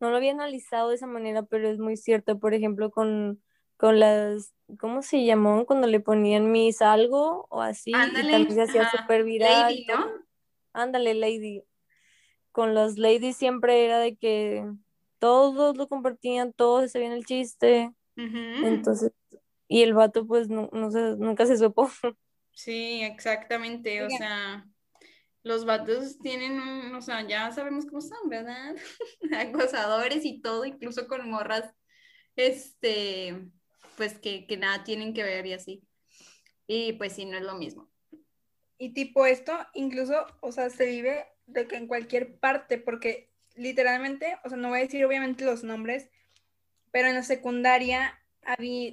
no 0.00 0.10
lo 0.10 0.16
había 0.16 0.32
analizado 0.32 0.88
de 0.88 0.96
esa 0.96 1.06
manera, 1.06 1.42
pero 1.42 1.68
es 1.68 1.78
muy 1.78 1.96
cierto, 1.96 2.38
por 2.38 2.54
ejemplo, 2.54 2.90
con, 2.90 3.42
con 3.76 4.00
las, 4.00 4.54
¿cómo 4.78 5.02
se 5.02 5.24
llamó? 5.24 5.66
Cuando 5.66 5.86
le 5.86 6.00
ponían 6.00 6.50
mis 6.50 6.82
algo 6.82 7.46
o 7.50 7.62
así, 7.62 7.90
y 7.90 7.92
también 7.92 8.52
se 8.52 8.62
hacía 8.62 8.90
súper 8.90 9.24
viral. 9.24 9.74
Lady, 9.74 9.86
¿no? 9.86 10.06
Ándale, 10.72 11.14
Lady. 11.14 11.62
Con 12.52 12.74
los 12.74 12.98
ladies 12.98 13.36
siempre 13.36 13.84
era 13.84 13.98
de 13.98 14.16
que 14.16 14.66
todos 15.18 15.76
lo 15.76 15.88
compartían, 15.88 16.52
todos 16.52 16.82
se 16.82 16.88
sabían 16.88 17.12
el 17.12 17.24
chiste. 17.24 17.92
Entonces, 18.16 19.12
y 19.68 19.82
el 19.82 19.94
vato 19.94 20.26
pues 20.26 20.48
no, 20.48 20.68
no 20.72 20.90
se, 20.90 21.16
nunca 21.16 21.46
se 21.46 21.56
supo. 21.56 21.88
Sí, 22.52 23.00
exactamente, 23.02 24.04
o 24.04 24.10
sea, 24.10 24.66
los 25.42 25.64
vatos 25.64 26.18
tienen, 26.18 26.94
o 26.94 27.00
sea, 27.00 27.26
ya 27.26 27.50
sabemos 27.52 27.86
cómo 27.86 28.00
son, 28.00 28.28
¿verdad? 28.28 28.76
Acosadores 29.36 30.24
y 30.24 30.40
todo, 30.40 30.64
incluso 30.64 31.06
con 31.06 31.28
morras, 31.30 31.72
este, 32.36 33.48
pues 33.96 34.18
que, 34.18 34.46
que 34.46 34.56
nada 34.56 34.84
tienen 34.84 35.14
que 35.14 35.22
ver 35.22 35.46
y 35.46 35.52
así. 35.54 35.82
Y 36.66 36.92
pues 36.94 37.14
sí, 37.14 37.24
no 37.24 37.36
es 37.36 37.42
lo 37.42 37.54
mismo. 37.54 37.90
Y 38.78 38.94
tipo 38.94 39.26
esto, 39.26 39.52
incluso, 39.74 40.26
o 40.40 40.52
sea, 40.52 40.70
se 40.70 40.86
vive 40.86 41.26
de 41.46 41.66
que 41.66 41.76
en 41.76 41.86
cualquier 41.86 42.38
parte, 42.38 42.78
porque 42.78 43.30
literalmente, 43.56 44.38
o 44.44 44.48
sea, 44.48 44.56
no 44.56 44.68
voy 44.68 44.78
a 44.78 44.82
decir 44.82 45.04
obviamente 45.04 45.44
los 45.44 45.64
nombres, 45.64 46.08
pero 46.90 47.08
en 47.08 47.14
la 47.14 47.22
secundaria 47.22 48.18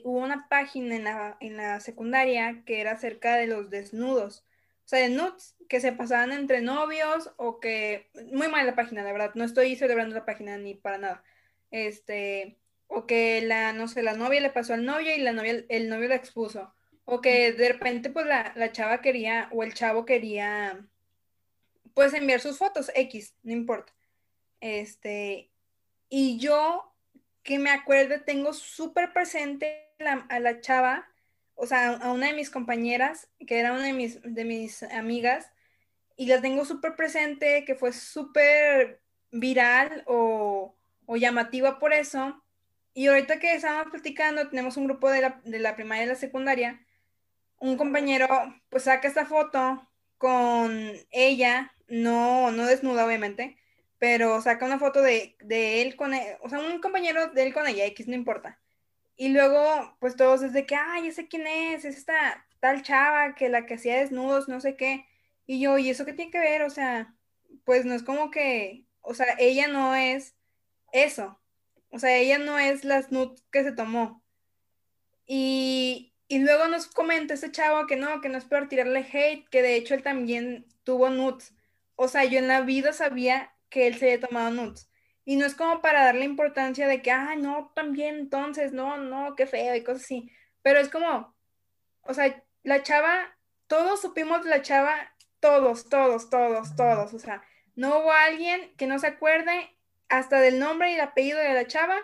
hubo 0.04 0.20
una 0.20 0.48
página 0.50 0.96
en 0.96 1.04
la, 1.04 1.38
en 1.40 1.58
la 1.58 1.80
secundaria 1.80 2.64
que 2.66 2.82
era 2.82 2.92
acerca 2.92 3.36
de 3.36 3.48
los 3.48 3.70
desnudos. 3.70 4.46
O 4.88 4.90
sea, 4.90 5.00
de 5.00 5.10
nudes 5.10 5.58
que 5.68 5.82
se 5.82 5.92
pasaban 5.92 6.32
entre 6.32 6.62
novios 6.62 7.30
o 7.36 7.60
que... 7.60 8.10
Muy 8.32 8.48
mal 8.48 8.66
la 8.66 8.74
página, 8.74 9.04
la 9.04 9.12
verdad. 9.12 9.32
No 9.36 9.44
estoy 9.44 9.76
celebrando 9.76 10.16
la 10.16 10.24
página 10.24 10.58
ni 10.58 10.76
para 10.76 10.98
nada. 10.98 11.24
Este... 11.72 12.58
O 12.88 13.06
que 13.06 13.42
la, 13.42 13.74
no 13.74 13.90
sé, 13.90 14.02
la 14.02 14.14
novia 14.14 14.40
le 14.40 14.50
pasó 14.50 14.74
al 14.74 14.86
novio 14.86 15.14
y 15.14 15.20
la 15.20 15.34
novia, 15.34 15.66
el 15.68 15.90
novio 15.90 16.08
la 16.08 16.16
expuso. 16.16 16.74
O 17.04 17.20
que 17.20 17.52
de 17.52 17.68
repente, 17.68 18.10
pues, 18.10 18.26
la, 18.28 18.54
la 18.56 18.72
chava 18.72 19.02
quería, 19.02 19.50
o 19.52 19.62
el 19.62 19.74
chavo 19.74 20.06
quería, 20.06 20.88
pues, 21.94 22.14
enviar 22.14 22.40
sus 22.40 22.58
fotos, 22.58 22.90
X, 22.96 23.36
no 23.44 23.52
importa. 23.52 23.94
Este... 24.62 25.52
Y 26.08 26.40
yo 26.40 26.96
que 27.44 27.60
me 27.60 27.72
acuerdo, 27.72 28.22
tengo 28.22 28.54
súper 28.54 29.12
presente 29.12 29.90
a 30.30 30.40
la 30.40 30.62
chava, 30.62 31.10
o 31.58 31.66
sea, 31.66 31.96
a 31.98 32.12
una 32.14 32.28
de 32.28 32.34
mis 32.34 32.50
compañeras, 32.50 33.30
que 33.46 33.60
era 33.60 33.74
una 33.74 33.84
de 33.84 33.94
mis, 33.94 34.22
de 34.24 34.46
mis 34.46 34.84
amigas, 34.84 35.52
y 36.16 36.28
la 36.28 36.42
tengo 36.42 36.66
súper 36.66 36.96
presente, 36.96 37.66
que 37.66 37.76
fue 37.76 37.92
súper 37.94 39.02
viral 39.32 40.04
o, 40.08 40.76
llamativa 41.08 41.80
por 41.80 41.94
eso. 41.94 42.42
Y 42.94 43.08
ahorita 43.08 43.40
que 43.40 43.54
estábamos 43.54 43.92
platicando, 43.92 44.50
tenemos 44.50 44.78
un 44.78 44.86
grupo 44.86 45.10
de 45.10 45.22
la, 45.22 45.42
de 45.46 45.60
la 45.60 45.76
primaria 45.76 46.06
y 46.06 46.08
la 46.08 46.16
secundaria, 46.16 46.82
un 47.60 47.78
compañero 47.78 48.28
pues 48.70 48.84
saca 48.84 49.08
esta 49.08 49.26
foto 49.26 49.88
con 50.18 50.94
ella, 51.12 51.74
no, 51.88 52.52
no 52.52 52.66
desnuda 52.66 53.06
obviamente, 53.06 53.58
pero 54.00 54.42
saca 54.42 54.66
una 54.66 54.80
foto 54.80 55.02
de, 55.02 55.36
él 55.82 55.96
con, 55.96 56.14
e, 56.14 56.38
o 56.42 56.50
sea, 56.50 56.60
un 56.60 56.80
compañero 56.80 57.28
de 57.30 57.44
él 57.44 57.54
con 57.54 57.68
ella, 57.68 57.86
X, 57.86 58.08
no 58.08 58.16
importa. 58.16 58.60
Y 59.18 59.30
luego, 59.30 59.98
pues 60.00 60.16
todos 60.16 60.42
desde 60.42 60.66
que, 60.66 60.76
ay, 60.76 61.08
ese 61.10 61.28
quién 61.28 61.48
es, 61.48 61.86
es 61.86 61.98
esta 61.98 62.48
tal 62.60 62.84
chava 62.84 63.36
que 63.36 63.50
la 63.50 63.66
que 63.66 63.76
hacía 63.76 63.98
desnudos, 64.00 64.48
no 64.48 64.62
sé 64.62 64.78
qué. 64.78 65.06
Y 65.48 65.60
yo, 65.62 65.78
¿y 65.78 65.90
eso 65.90 66.06
qué 66.06 66.14
tiene 66.14 66.32
que 66.32 66.40
ver? 66.40 66.64
O 66.64 66.70
sea, 66.70 67.16
pues 67.66 67.86
no 67.86 67.96
es 67.96 68.04
como 68.04 68.32
que, 68.32 68.88
o 69.02 69.14
sea, 69.16 69.36
ella 69.40 69.68
no 69.68 69.96
es 69.96 70.36
eso. 70.92 71.40
O 71.90 72.00
sea, 72.00 72.16
ella 72.18 72.38
no 72.40 72.60
es 72.60 72.84
las 72.86 73.12
nudes 73.12 73.44
que 73.52 73.64
se 73.64 73.72
tomó. 73.74 74.24
Y, 75.26 76.14
y 76.28 76.40
luego 76.40 76.68
nos 76.68 76.88
comenta 76.88 77.34
ese 77.36 77.52
chavo 77.52 77.88
que 77.88 77.96
no, 77.98 78.22
que 78.22 78.30
no 78.30 78.38
es 78.38 78.46
peor 78.46 78.68
tirarle 78.70 79.06
hate, 79.12 79.48
que 79.50 79.62
de 79.62 79.76
hecho 79.76 79.94
él 79.94 80.04
también 80.04 80.68
tuvo 80.84 81.10
nudes. 81.10 81.54
O 81.96 82.08
sea, 82.08 82.26
yo 82.26 82.40
en 82.40 82.48
la 82.48 82.62
vida 82.62 82.94
sabía 82.94 83.54
que 83.70 83.88
él 83.88 83.96
se 83.98 84.12
haya 84.12 84.28
tomado 84.28 84.52
nudes. 84.52 84.87
Y 85.28 85.36
no 85.36 85.46
es 85.46 85.56
como 85.56 85.82
para 85.82 86.06
darle 86.06 86.24
importancia 86.24 86.88
de 86.88 87.02
que, 87.02 87.12
ah, 87.12 87.36
no, 87.36 87.74
también, 87.76 88.16
entonces, 88.16 88.72
no, 88.72 88.96
no, 88.96 89.36
qué 89.36 89.46
feo 89.46 89.76
y 89.76 89.84
cosas 89.84 90.04
así. 90.04 90.32
Pero 90.62 90.80
es 90.80 90.88
como, 90.88 91.36
o 92.04 92.14
sea, 92.14 92.42
la 92.64 92.82
chava, 92.82 93.38
todos 93.68 94.02
supimos 94.02 94.46
la 94.46 94.62
chava, 94.62 94.96
todos, 95.42 95.90
todos, 95.90 96.30
todos, 96.30 96.78
todos. 96.78 97.14
O 97.14 97.20
sea, 97.20 97.44
no 97.76 98.00
hubo 98.00 98.14
alguien 98.14 98.74
que 98.78 98.88
no 98.88 99.00
se 99.00 99.08
acuerde 99.08 99.70
hasta 100.08 100.40
del 100.40 100.60
nombre 100.60 100.92
y 100.92 100.96
el 100.96 101.02
apellido 101.02 101.40
de 101.40 101.56
la 101.56 101.68
chava 101.68 101.98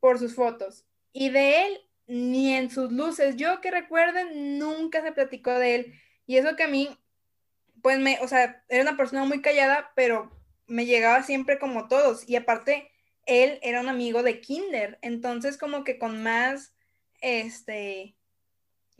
por 0.00 0.18
sus 0.18 0.34
fotos. 0.34 0.86
Y 1.12 1.28
de 1.28 1.66
él, 1.66 1.80
ni 2.06 2.54
en 2.54 2.70
sus 2.70 2.90
luces. 2.90 3.36
Yo 3.36 3.60
que 3.60 3.70
recuerden, 3.70 4.58
nunca 4.58 5.02
se 5.02 5.12
platicó 5.12 5.50
de 5.50 5.74
él. 5.74 6.00
Y 6.26 6.38
eso 6.38 6.56
que 6.56 6.62
a 6.62 6.68
mí, 6.68 6.98
pues 7.82 7.98
me, 7.98 8.18
o 8.20 8.28
sea, 8.28 8.64
era 8.70 8.80
una 8.80 8.96
persona 8.96 9.26
muy 9.26 9.42
callada, 9.42 9.92
pero 9.94 10.32
me 10.66 10.86
llegaba 10.86 11.22
siempre 11.22 11.58
como 11.58 11.88
todos. 11.88 12.28
Y 12.28 12.36
aparte, 12.36 12.90
él 13.26 13.58
era 13.62 13.80
un 13.80 13.88
amigo 13.88 14.22
de 14.22 14.40
Kinder, 14.40 14.98
entonces 15.02 15.58
como 15.58 15.84
que 15.84 15.98
con 15.98 16.22
más, 16.22 16.74
este, 17.20 18.16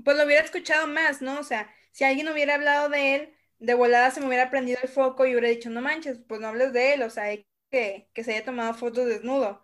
pues 0.05 0.17
lo 0.17 0.25
hubiera 0.25 0.45
escuchado 0.45 0.87
más, 0.87 1.23
¿no? 1.23 1.39
O 1.41 1.45
sea, 1.45 1.73
si 1.93 2.05
alguien 2.05 2.29
hubiera 2.29 2.55
hablado 2.55 2.89
de 2.89 3.15
él, 3.17 3.35
de 3.59 3.75
volada 3.75 4.11
se 4.11 4.21
me 4.21 4.27
hubiera 4.27 4.51
prendido 4.51 4.79
el 4.83 4.89
foco 4.89 5.27
y 5.27 5.33
hubiera 5.33 5.49
dicho, 5.49 5.71
no 5.71 5.81
manches, 5.81 6.19
pues 6.27 6.41
no 6.41 6.49
hables 6.49 6.73
de 6.73 6.95
él, 6.95 7.03
o 7.03 7.11
sea, 7.11 7.37
que, 7.71 8.09
que 8.13 8.25
se 8.25 8.35
haya 8.35 8.45
tomado 8.45 8.75
fotos 8.75 9.07
desnudo. 9.07 9.63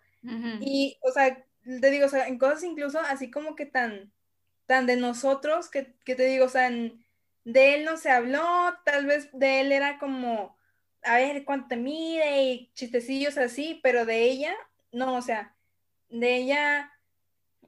Y, 0.60 0.98
o 1.02 1.10
sea, 1.12 1.44
te 1.64 1.90
digo, 1.90 2.06
o 2.06 2.08
sea, 2.08 2.28
en 2.28 2.38
cosas 2.38 2.62
incluso 2.64 3.00
así 3.00 3.30
como 3.30 3.56
que 3.56 3.66
tan, 3.66 4.12
tan 4.66 4.86
de 4.86 4.96
nosotros, 4.96 5.70
que, 5.70 5.94
que 6.04 6.14
te 6.14 6.24
digo, 6.24 6.46
o 6.46 6.48
sea, 6.48 6.70
de 6.70 7.74
él 7.74 7.84
no 7.84 7.96
se 7.96 8.10
habló, 8.10 8.44
tal 8.84 9.06
vez 9.06 9.30
de 9.32 9.60
él 9.60 9.72
era 9.72 9.98
como 9.98 10.57
a 11.02 11.16
ver 11.16 11.44
cuánto 11.44 11.68
te 11.68 11.76
mide 11.76 12.42
y 12.42 12.70
chistecillos 12.74 13.38
así, 13.38 13.80
pero 13.82 14.04
de 14.04 14.22
ella, 14.24 14.54
no, 14.92 15.16
o 15.16 15.22
sea, 15.22 15.54
de 16.08 16.36
ella, 16.36 16.92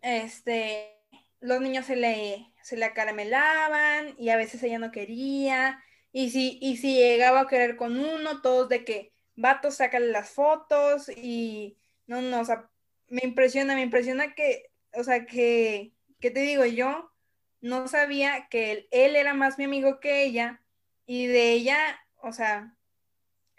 este, 0.03 0.99
los 1.41 1.61
niños 1.61 1.87
se 1.87 1.97
le, 1.97 2.53
se 2.63 2.77
le 2.77 2.85
acaramelaban 2.85 4.15
y 4.19 4.31
a 4.31 4.37
veces 4.37 4.63
ella 4.63 4.79
no 4.79 4.91
quería, 4.91 5.83
y 6.13 6.31
si, 6.31 6.59
y 6.61 6.77
si 6.77 6.95
llegaba 6.95 7.41
a 7.41 7.47
querer 7.47 7.77
con 7.77 7.99
uno, 7.99 8.43
todos 8.43 8.69
de 8.69 8.85
que, 8.85 9.13
vato, 9.37 9.71
sácale 9.71 10.09
las 10.09 10.31
fotos 10.31 11.09
y, 11.09 11.79
no, 12.07 12.21
no, 12.21 12.41
o 12.41 12.45
sea, 12.45 12.69
me 13.09 13.23
impresiona, 13.25 13.75
me 13.75 13.83
impresiona 13.83 14.35
que, 14.35 14.71
o 14.93 15.05
sea, 15.05 15.25
que, 15.27 15.93
¿qué 16.21 16.31
te 16.31 16.41
digo? 16.41 16.65
Yo 16.65 17.13
no 17.61 17.89
sabía 17.89 18.49
que 18.51 18.73
él, 18.73 18.89
él 18.91 19.17
era 19.17 19.35
más 19.35 19.59
mi 19.59 19.65
amigo 19.65 20.01
que 20.01 20.25
ella 20.25 20.63
y 21.07 21.27
de 21.27 21.53
ella, 21.53 21.79
o 22.17 22.33
sea, 22.33 22.75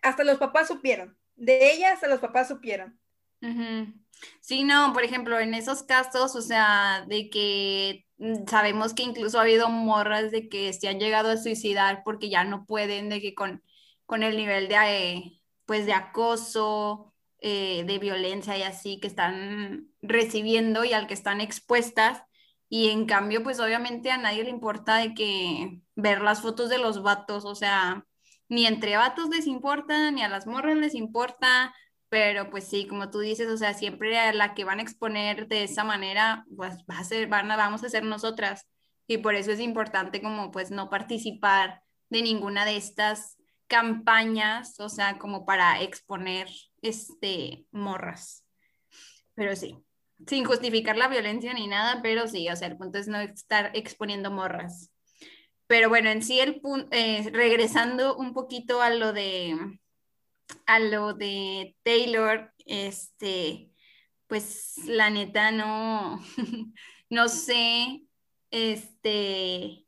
hasta 0.01 0.23
los 0.23 0.37
papás 0.37 0.67
supieron. 0.67 1.17
de 1.35 1.73
ella 1.73 1.93
hasta 1.93 2.07
los 2.07 2.19
papás 2.19 2.47
supieron. 2.47 2.99
Sí, 4.39 4.63
no, 4.63 4.93
por 4.93 5.03
ejemplo, 5.03 5.39
en 5.39 5.53
esos 5.53 5.83
casos, 5.83 6.35
o 6.35 6.41
sea, 6.41 7.05
de 7.07 7.29
que 7.29 8.05
mm, 8.17 8.47
sabemos 8.47 8.93
que 8.93 9.03
incluso 9.03 9.39
ha 9.39 9.43
habido 9.43 9.69
morras 9.69 10.31
de 10.31 10.47
que 10.49 10.71
se 10.73 10.87
han 10.87 10.99
llegado 10.99 11.31
a 11.31 11.37
suicidar 11.37 12.03
porque 12.03 12.29
ya 12.29 12.43
no 12.43 12.65
pueden, 12.65 13.09
de 13.09 13.21
que 13.21 13.33
con, 13.33 13.63
con 14.05 14.23
el 14.23 14.37
nivel 14.37 14.67
de, 14.67 14.75
eh, 14.75 15.41
pues, 15.65 15.85
de 15.85 15.93
acoso, 15.93 17.13
eh, 17.39 17.83
de 17.85 17.97
violencia 17.99 18.57
y 18.57 18.63
así 18.63 18.99
que 18.99 19.07
están 19.07 19.89
recibiendo 20.01 20.83
y 20.85 20.93
al 20.93 21.07
que 21.07 21.15
están 21.15 21.41
expuestas. 21.41 22.21
Y 22.69 22.89
en 22.89 23.05
cambio, 23.05 23.43
pues 23.43 23.59
obviamente 23.59 24.11
a 24.11 24.17
nadie 24.17 24.43
le 24.43 24.49
importa 24.49 24.97
de 24.97 25.13
que 25.13 25.81
ver 25.95 26.21
las 26.21 26.41
fotos 26.41 26.69
de 26.69 26.77
los 26.77 27.01
vatos, 27.03 27.43
o 27.45 27.55
sea, 27.55 28.05
ni 28.51 28.67
entre 28.67 28.97
vatos 28.97 29.29
les 29.29 29.47
importa, 29.47 30.11
ni 30.11 30.23
a 30.23 30.27
las 30.27 30.45
morras 30.45 30.75
les 30.75 30.93
importa, 30.93 31.73
pero 32.09 32.49
pues 32.49 32.65
sí, 32.67 32.85
como 32.85 33.09
tú 33.09 33.19
dices, 33.19 33.47
o 33.47 33.55
sea, 33.55 33.73
siempre 33.73 34.19
a 34.19 34.33
la 34.33 34.53
que 34.53 34.65
van 34.65 34.79
a 34.79 34.81
exponer 34.81 35.47
de 35.47 35.63
esa 35.63 35.85
manera, 35.85 36.45
pues 36.57 36.79
va 36.79 36.99
a 36.99 37.03
ser, 37.05 37.29
van 37.29 37.47
vamos 37.47 37.81
a 37.85 37.89
ser 37.89 38.03
nosotras. 38.03 38.67
Y 39.07 39.19
por 39.19 39.35
eso 39.35 39.53
es 39.53 39.61
importante 39.61 40.21
como 40.21 40.51
pues 40.51 40.69
no 40.69 40.89
participar 40.89 41.81
de 42.09 42.23
ninguna 42.23 42.65
de 42.65 42.75
estas 42.75 43.37
campañas, 43.67 44.77
o 44.81 44.89
sea, 44.89 45.17
como 45.17 45.45
para 45.45 45.81
exponer 45.81 46.49
este 46.81 47.65
morras. 47.71 48.43
Pero 49.33 49.55
sí, 49.55 49.77
sin 50.27 50.43
justificar 50.43 50.97
la 50.97 51.07
violencia 51.07 51.53
ni 51.53 51.67
nada, 51.67 52.01
pero 52.01 52.27
sí, 52.27 52.49
o 52.49 52.55
sea, 52.57 52.67
el 52.67 52.75
punto 52.75 52.99
es 52.99 53.07
no 53.07 53.21
estar 53.21 53.71
exponiendo 53.75 54.29
morras. 54.29 54.90
Pero 55.71 55.87
bueno, 55.87 56.09
en 56.09 56.21
sí 56.21 56.37
el 56.37 56.59
punto, 56.59 56.89
eh, 56.91 57.29
regresando 57.31 58.17
un 58.17 58.33
poquito 58.33 58.81
a 58.81 58.89
lo 58.89 59.13
de 59.13 59.57
a 60.65 60.79
lo 60.79 61.13
de 61.13 61.77
Taylor, 61.83 62.53
este, 62.65 63.71
pues 64.27 64.73
la 64.85 65.09
neta 65.09 65.51
no, 65.51 66.19
no 67.09 67.29
sé, 67.29 68.03
este, 68.49 69.85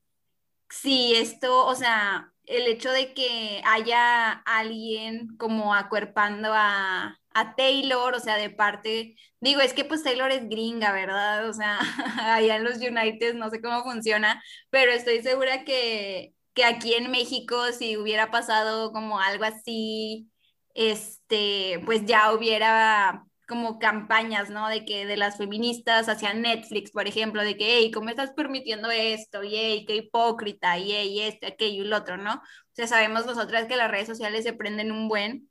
si 0.70 1.16
esto, 1.16 1.66
o 1.68 1.76
sea, 1.76 2.34
el 2.46 2.66
hecho 2.68 2.90
de 2.90 3.14
que 3.14 3.62
haya 3.66 4.32
alguien 4.32 5.36
como 5.36 5.76
acuerpando 5.76 6.54
a, 6.54 7.20
a 7.34 7.56
Taylor, 7.56 8.14
o 8.16 8.20
sea, 8.20 8.38
de 8.38 8.50
parte, 8.50 9.16
digo, 9.40 9.62
es 9.62 9.74
que 9.74 9.86
pues 9.86 10.04
Taylor 10.04 10.32
es 10.32 10.48
gringa, 10.50 10.92
¿verdad? 10.92 11.50
O 11.50 11.54
sea, 11.54 11.80
allá 12.36 12.56
en 12.58 12.64
los 12.64 12.78
United 12.78 13.36
no 13.36 13.50
sé 13.50 13.62
cómo 13.62 13.84
funciona, 13.84 14.44
pero 14.70 14.92
estoy 14.92 15.22
segura 15.22 15.64
que, 15.66 16.34
que 16.54 16.66
aquí 16.66 16.94
en 16.94 17.12
México 17.12 17.72
si 17.72 17.98
hubiera 17.98 18.32
pasado 18.32 18.92
como 18.92 19.20
algo 19.20 19.46
así, 19.46 20.30
este, 20.76 21.82
pues 21.86 22.06
ya 22.06 22.34
hubiera 22.34 23.26
como 23.48 23.78
campañas, 23.80 24.50
¿no? 24.50 24.68
De 24.70 24.86
que 24.86 25.06
de 25.06 25.18
las 25.18 25.38
feministas 25.38 26.10
hacia 26.10 26.34
Netflix, 26.34 26.92
por 26.92 27.08
ejemplo, 27.08 27.44
de 27.44 27.58
que, 27.58 27.78
hey, 27.78 27.92
¿cómo 27.92 28.10
estás 28.10 28.32
permitiendo 28.32 28.90
esto? 28.90 29.44
Y, 29.44 29.56
hey, 29.56 29.86
qué 29.88 29.96
hipócrita, 29.98 30.78
y, 30.78 30.92
hey, 30.92 31.22
este, 31.22 31.48
aquello 31.48 31.84
y 31.84 31.88
lo 31.88 31.98
otro, 31.98 32.18
¿no? 32.18 32.36
O 32.36 32.42
sea, 32.74 32.88
sabemos 32.88 33.26
nosotras 33.26 33.66
que 33.68 33.76
las 33.76 33.92
redes 33.92 34.08
sociales 34.08 34.44
se 34.44 34.54
prenden 34.54 34.92
un 34.92 35.08
buen, 35.08 35.50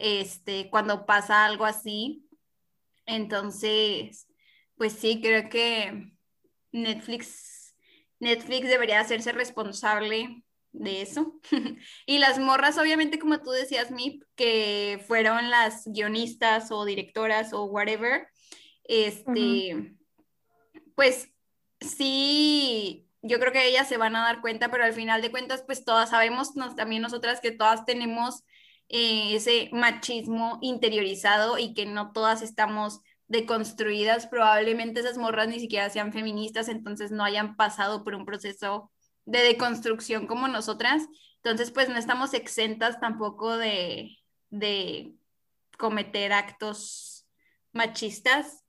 este, 0.00 0.70
cuando 0.70 1.06
pasa 1.06 1.44
algo 1.44 1.64
así. 1.64 2.26
Entonces, 3.06 4.28
pues 4.76 4.92
sí, 4.92 5.20
creo 5.20 5.48
que 5.48 6.12
Netflix, 6.72 7.74
Netflix 8.20 8.68
debería 8.68 9.00
hacerse 9.00 9.32
responsable 9.32 10.42
de 10.72 11.02
eso. 11.02 11.40
y 12.06 12.18
las 12.18 12.38
morras, 12.38 12.78
obviamente, 12.78 13.18
como 13.18 13.40
tú 13.40 13.50
decías, 13.50 13.90
Mip, 13.90 14.22
que 14.34 15.02
fueron 15.06 15.50
las 15.50 15.84
guionistas 15.86 16.70
o 16.70 16.84
directoras 16.84 17.52
o 17.52 17.64
whatever, 17.64 18.28
este, 18.84 19.96
pues 20.94 21.30
sí, 21.80 23.06
yo 23.22 23.38
creo 23.38 23.52
que 23.52 23.68
ellas 23.68 23.88
se 23.88 23.96
van 23.96 24.16
a 24.16 24.22
dar 24.22 24.40
cuenta, 24.40 24.70
pero 24.70 24.84
al 24.84 24.92
final 24.92 25.22
de 25.22 25.30
cuentas, 25.30 25.62
pues 25.66 25.84
todas 25.84 26.10
sabemos, 26.10 26.56
nos, 26.56 26.76
también 26.76 27.02
nosotras, 27.02 27.40
que 27.40 27.50
todas 27.50 27.84
tenemos 27.84 28.44
eh, 28.88 29.34
ese 29.34 29.68
machismo 29.72 30.58
interiorizado 30.62 31.58
y 31.58 31.74
que 31.74 31.86
no 31.86 32.12
todas 32.12 32.42
estamos 32.42 33.00
deconstruidas, 33.28 34.26
probablemente 34.26 35.00
esas 35.00 35.18
morras 35.18 35.48
ni 35.48 35.60
siquiera 35.60 35.90
sean 35.90 36.12
feministas, 36.12 36.68
entonces 36.68 37.10
no 37.10 37.24
hayan 37.24 37.56
pasado 37.56 38.02
por 38.02 38.14
un 38.14 38.24
proceso 38.24 38.90
de 39.26 39.40
deconstrucción 39.40 40.26
como 40.26 40.48
nosotras. 40.48 41.06
Entonces, 41.36 41.70
pues 41.70 41.88
no 41.88 41.96
estamos 41.96 42.32
exentas 42.34 42.98
tampoco 43.00 43.56
de, 43.56 44.16
de 44.50 45.14
cometer 45.78 46.32
actos 46.32 47.26
machistas. 47.72 48.64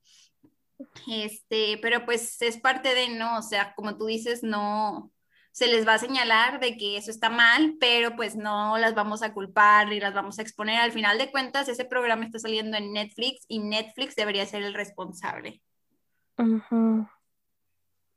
Este, 1.07 1.77
pero 1.81 2.05
pues 2.05 2.41
es 2.41 2.57
parte 2.57 2.93
de, 2.93 3.09
¿no? 3.09 3.37
O 3.37 3.41
sea, 3.41 3.73
como 3.75 3.97
tú 3.97 4.05
dices, 4.05 4.43
no 4.43 5.11
se 5.59 5.67
les 5.67 5.85
va 5.85 5.95
a 5.95 5.99
señalar 5.99 6.61
de 6.61 6.77
que 6.77 6.95
eso 6.95 7.11
está 7.11 7.29
mal, 7.29 7.75
pero 7.81 8.15
pues 8.15 8.37
no 8.37 8.77
las 8.77 8.95
vamos 8.95 9.21
a 9.21 9.33
culpar 9.33 9.91
y 9.91 9.99
las 9.99 10.13
vamos 10.13 10.39
a 10.39 10.41
exponer. 10.41 10.77
Al 10.77 10.93
final 10.93 11.17
de 11.17 11.31
cuentas, 11.31 11.67
ese 11.67 11.83
programa 11.83 12.23
está 12.23 12.39
saliendo 12.39 12.77
en 12.77 12.93
Netflix 12.93 13.43
y 13.49 13.59
Netflix 13.59 14.15
debería 14.15 14.45
ser 14.45 14.63
el 14.63 14.73
responsable. 14.73 15.61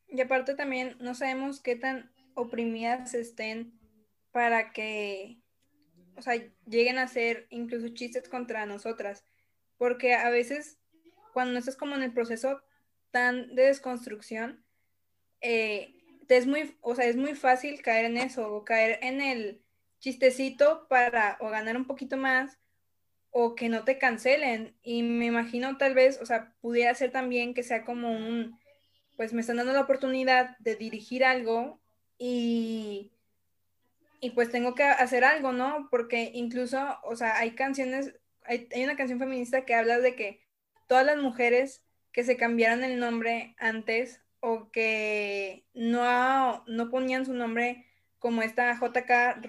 Y 0.06 0.20
aparte 0.20 0.54
también 0.54 0.96
no 1.00 1.16
sabemos 1.16 1.60
qué 1.60 1.74
tan 1.74 2.12
oprimidas 2.34 3.12
estén 3.12 3.76
para 4.30 4.70
que, 4.70 5.40
o 6.16 6.22
sea, 6.22 6.34
lleguen 6.64 6.98
a 6.98 7.08
ser 7.08 7.48
incluso 7.50 7.88
chistes 7.88 8.28
contra 8.28 8.66
nosotras. 8.66 9.24
Porque 9.78 10.14
a 10.14 10.30
veces, 10.30 10.78
cuando 11.32 11.58
estás 11.58 11.74
como 11.74 11.96
en 11.96 12.04
el 12.04 12.12
proceso 12.12 12.62
tan 13.10 13.52
de 13.56 13.64
desconstrucción, 13.64 14.64
eh, 15.40 16.01
es 16.36 16.46
muy, 16.46 16.76
o 16.80 16.94
sea, 16.94 17.06
es 17.06 17.16
muy 17.16 17.34
fácil 17.34 17.82
caer 17.82 18.06
en 18.06 18.16
eso, 18.16 18.52
o 18.54 18.64
caer 18.64 18.98
en 19.02 19.20
el 19.20 19.62
chistecito 20.00 20.86
para 20.88 21.36
o 21.40 21.48
ganar 21.48 21.76
un 21.76 21.86
poquito 21.86 22.16
más 22.16 22.58
o 23.30 23.54
que 23.54 23.68
no 23.68 23.84
te 23.84 23.98
cancelen. 23.98 24.76
Y 24.82 25.02
me 25.02 25.26
imagino 25.26 25.76
tal 25.78 25.94
vez, 25.94 26.20
o 26.20 26.26
sea, 26.26 26.54
pudiera 26.60 26.94
ser 26.94 27.10
también 27.10 27.54
que 27.54 27.62
sea 27.62 27.84
como 27.84 28.12
un, 28.12 28.58
pues 29.16 29.32
me 29.32 29.40
están 29.40 29.56
dando 29.56 29.72
la 29.72 29.80
oportunidad 29.82 30.56
de 30.58 30.76
dirigir 30.76 31.24
algo 31.24 31.80
y, 32.18 33.12
y 34.20 34.30
pues 34.30 34.50
tengo 34.50 34.74
que 34.74 34.84
hacer 34.84 35.24
algo, 35.24 35.52
¿no? 35.52 35.88
Porque 35.90 36.30
incluso, 36.34 36.98
o 37.02 37.16
sea, 37.16 37.38
hay 37.38 37.52
canciones, 37.52 38.14
hay, 38.44 38.68
una 38.84 38.96
canción 38.96 39.18
feminista 39.18 39.64
que 39.64 39.74
habla 39.74 39.98
de 39.98 40.14
que 40.14 40.40
todas 40.86 41.04
las 41.04 41.16
mujeres 41.16 41.82
que 42.12 42.22
se 42.22 42.36
cambiaron 42.36 42.84
el 42.84 43.00
nombre 43.00 43.56
antes 43.58 44.20
o 44.42 44.70
que 44.72 45.64
no, 45.72 46.64
no 46.66 46.90
ponían 46.90 47.24
su 47.24 47.32
nombre 47.32 47.86
como 48.18 48.42
esta 48.42 48.74
JK 48.74 49.40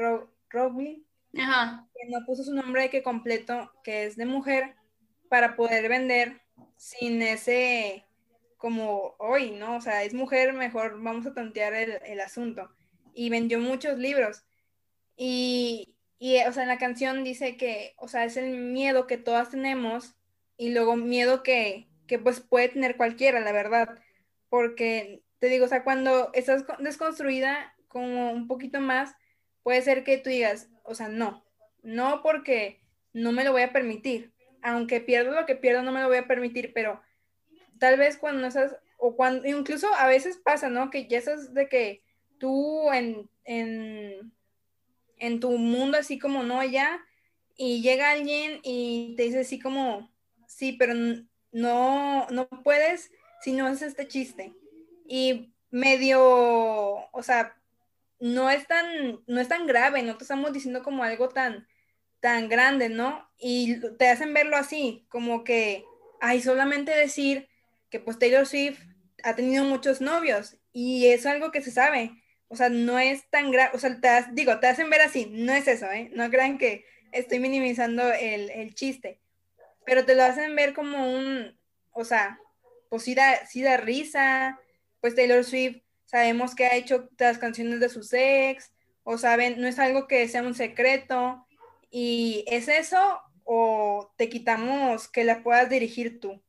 Rowling, 0.50 1.04
que 1.34 2.10
no 2.10 2.26
puso 2.28 2.44
su 2.44 2.54
nombre 2.54 2.92
que 2.92 3.02
completo, 3.02 3.72
que 3.84 4.06
es 4.06 4.16
de 4.16 4.26
mujer, 4.26 4.76
para 5.30 5.56
poder 5.56 5.90
vender 5.90 6.42
sin 6.78 7.22
ese 7.24 8.06
como 8.58 9.16
hoy, 9.18 9.52
¿no? 9.52 9.78
O 9.78 9.82
sea, 9.82 10.04
es 10.04 10.14
mujer, 10.14 10.54
mejor 10.54 11.02
vamos 11.02 11.26
a 11.26 11.34
tantear 11.34 11.74
el, 11.74 12.20
asunto. 12.22 12.70
Y 13.16 13.30
vendió 13.30 13.60
muchos 13.60 13.98
libros. 13.98 14.44
Y, 15.18 15.96
y, 16.20 16.38
o 16.44 16.54
sea, 16.54 16.64
en 16.64 16.70
la 16.70 16.78
canción 16.78 17.24
dice 17.24 17.58
que, 17.58 17.96
o 17.98 18.08
sea, 18.08 18.26
es 18.26 18.38
el 18.38 18.58
miedo 18.58 19.08
que 19.08 19.18
todas 19.18 19.50
tenemos 19.50 20.16
y 20.56 20.70
luego 20.70 20.96
miedo 20.96 21.42
que, 21.42 21.90
que 22.08 22.20
pues 22.20 22.42
puede 22.42 22.70
tener 22.70 22.96
cualquiera, 22.96 23.40
la 23.40 23.52
verdad. 23.52 24.00
Porque, 24.54 25.24
te 25.40 25.48
digo, 25.48 25.66
o 25.66 25.68
sea, 25.68 25.84
cuando 25.84 26.30
estás 26.34 26.64
desconstruida 26.78 27.74
como 27.88 28.32
un 28.32 28.48
poquito 28.48 28.80
más, 28.80 29.16
puede 29.64 29.82
ser 29.82 30.04
que 30.04 30.20
tú 30.20 30.30
digas, 30.30 30.70
o 30.84 30.94
sea, 30.94 31.08
no, 31.08 31.44
no 31.82 32.22
porque 32.22 32.80
no 33.14 33.32
me 33.32 33.44
lo 33.44 33.52
voy 33.52 33.64
a 33.64 33.74
permitir. 33.74 34.32
Aunque 34.62 35.02
pierdo 35.02 35.32
lo 35.32 35.48
que 35.48 35.56
pierdo, 35.56 35.82
no 35.82 35.92
me 35.92 36.02
lo 36.02 36.08
voy 36.08 36.18
a 36.18 36.28
permitir, 36.28 36.72
pero 36.72 37.02
tal 37.80 37.98
vez 37.98 38.16
cuando 38.18 38.42
no 38.42 38.48
estás, 38.48 38.76
o 39.00 39.16
cuando, 39.16 39.48
incluso 39.48 39.92
a 39.96 40.06
veces 40.06 40.38
pasa, 40.38 40.70
¿no? 40.70 40.92
Que 40.92 41.08
ya 41.08 41.18
estás 41.18 41.56
de 41.56 41.68
que 41.68 42.04
tú 42.38 42.92
en, 42.92 43.28
en, 43.46 44.32
en 45.18 45.40
tu 45.40 45.50
mundo 45.58 45.98
así 45.98 46.20
como 46.20 46.44
no 46.44 46.64
ya, 46.64 47.04
y 47.56 47.82
llega 47.82 48.12
alguien 48.12 48.60
y 48.62 49.16
te 49.18 49.24
dice 49.24 49.40
así 49.40 49.60
como, 49.60 50.14
sí, 50.46 50.74
pero 50.74 50.94
no, 51.52 52.28
no 52.30 52.48
puedes 52.64 53.10
si 53.44 53.54
no 53.54 53.68
haces 53.68 53.90
este 53.90 54.08
chiste. 54.08 54.54
Y 55.08 55.54
medio, 55.70 56.22
o 56.22 57.24
sea, 57.24 57.56
no 58.20 58.50
es 58.50 58.66
tan, 58.68 59.20
no 59.28 59.42
es 59.42 59.48
tan 59.48 59.68
grave, 59.68 60.02
no 60.04 60.18
te 60.18 60.24
estamos 60.24 60.54
diciendo 60.54 60.82
como 60.84 61.04
algo 61.04 61.30
tan, 61.30 61.68
tan 62.20 62.48
grande, 62.48 62.90
¿no? 62.90 63.28
Y 63.38 63.82
te 63.98 64.08
hacen 64.08 64.34
verlo 64.34 64.56
así, 64.56 65.06
como 65.10 65.44
que, 65.44 65.84
hay 66.22 66.42
solamente 66.42 66.96
decir 66.96 67.50
que 67.90 68.00
pues 68.00 68.18
Taylor 68.18 68.46
Swift 68.46 68.80
ha 69.24 69.36
tenido 69.36 69.66
muchos 69.66 70.00
novios 70.00 70.56
y 70.72 71.08
es 71.08 71.26
algo 71.26 71.52
que 71.52 71.62
se 71.62 71.70
sabe. 71.70 72.12
O 72.48 72.56
sea, 72.56 72.70
no 72.70 72.98
es 72.98 73.30
tan 73.30 73.52
grave, 73.52 73.72
o 73.74 73.80
sea, 73.80 74.00
te 74.00 74.08
digo, 74.32 74.58
te 74.62 74.68
hacen 74.68 74.90
ver 74.90 75.02
así, 75.02 75.28
no 75.30 75.52
es 75.52 75.68
eso, 75.68 75.92
¿eh? 75.92 76.12
No 76.14 76.30
crean 76.30 76.58
que 76.58 76.86
estoy 77.12 77.40
minimizando 77.40 78.04
el, 78.14 78.74
chiste, 78.74 79.20
pero 79.86 80.06
te 80.06 80.16
lo 80.16 80.24
hacen 80.24 80.56
ver 80.56 80.74
como 80.74 81.14
un, 81.14 81.60
o 81.92 82.06
sea, 82.06 82.40
pues 82.94 83.02
sí 83.02 83.16
da, 83.16 83.44
sí 83.48 83.64
da 83.64 83.78
risa, 83.78 84.60
pues 85.02 85.16
Taylor 85.16 85.44
Swift 85.44 85.82
sabemos 86.06 86.54
que 86.54 86.68
ha 86.68 86.76
hecho 86.76 87.10
las 87.18 87.40
canciones 87.40 87.80
de 87.80 87.90
su 87.90 88.08
ex, 88.12 88.72
o 89.02 89.18
saben, 89.18 89.60
no 89.60 89.68
es 89.68 89.80
algo 89.80 90.08
que 90.08 90.28
sea 90.28 90.44
un 90.44 90.54
secreto, 90.54 91.44
y 91.90 92.46
es 92.46 92.68
eso 92.68 93.00
o 93.46 94.12
te 94.16 94.30
quitamos 94.30 95.08
que 95.08 95.24
la 95.24 95.42
puedas 95.42 95.72
dirigir 95.72 96.20
tú. 96.20 96.40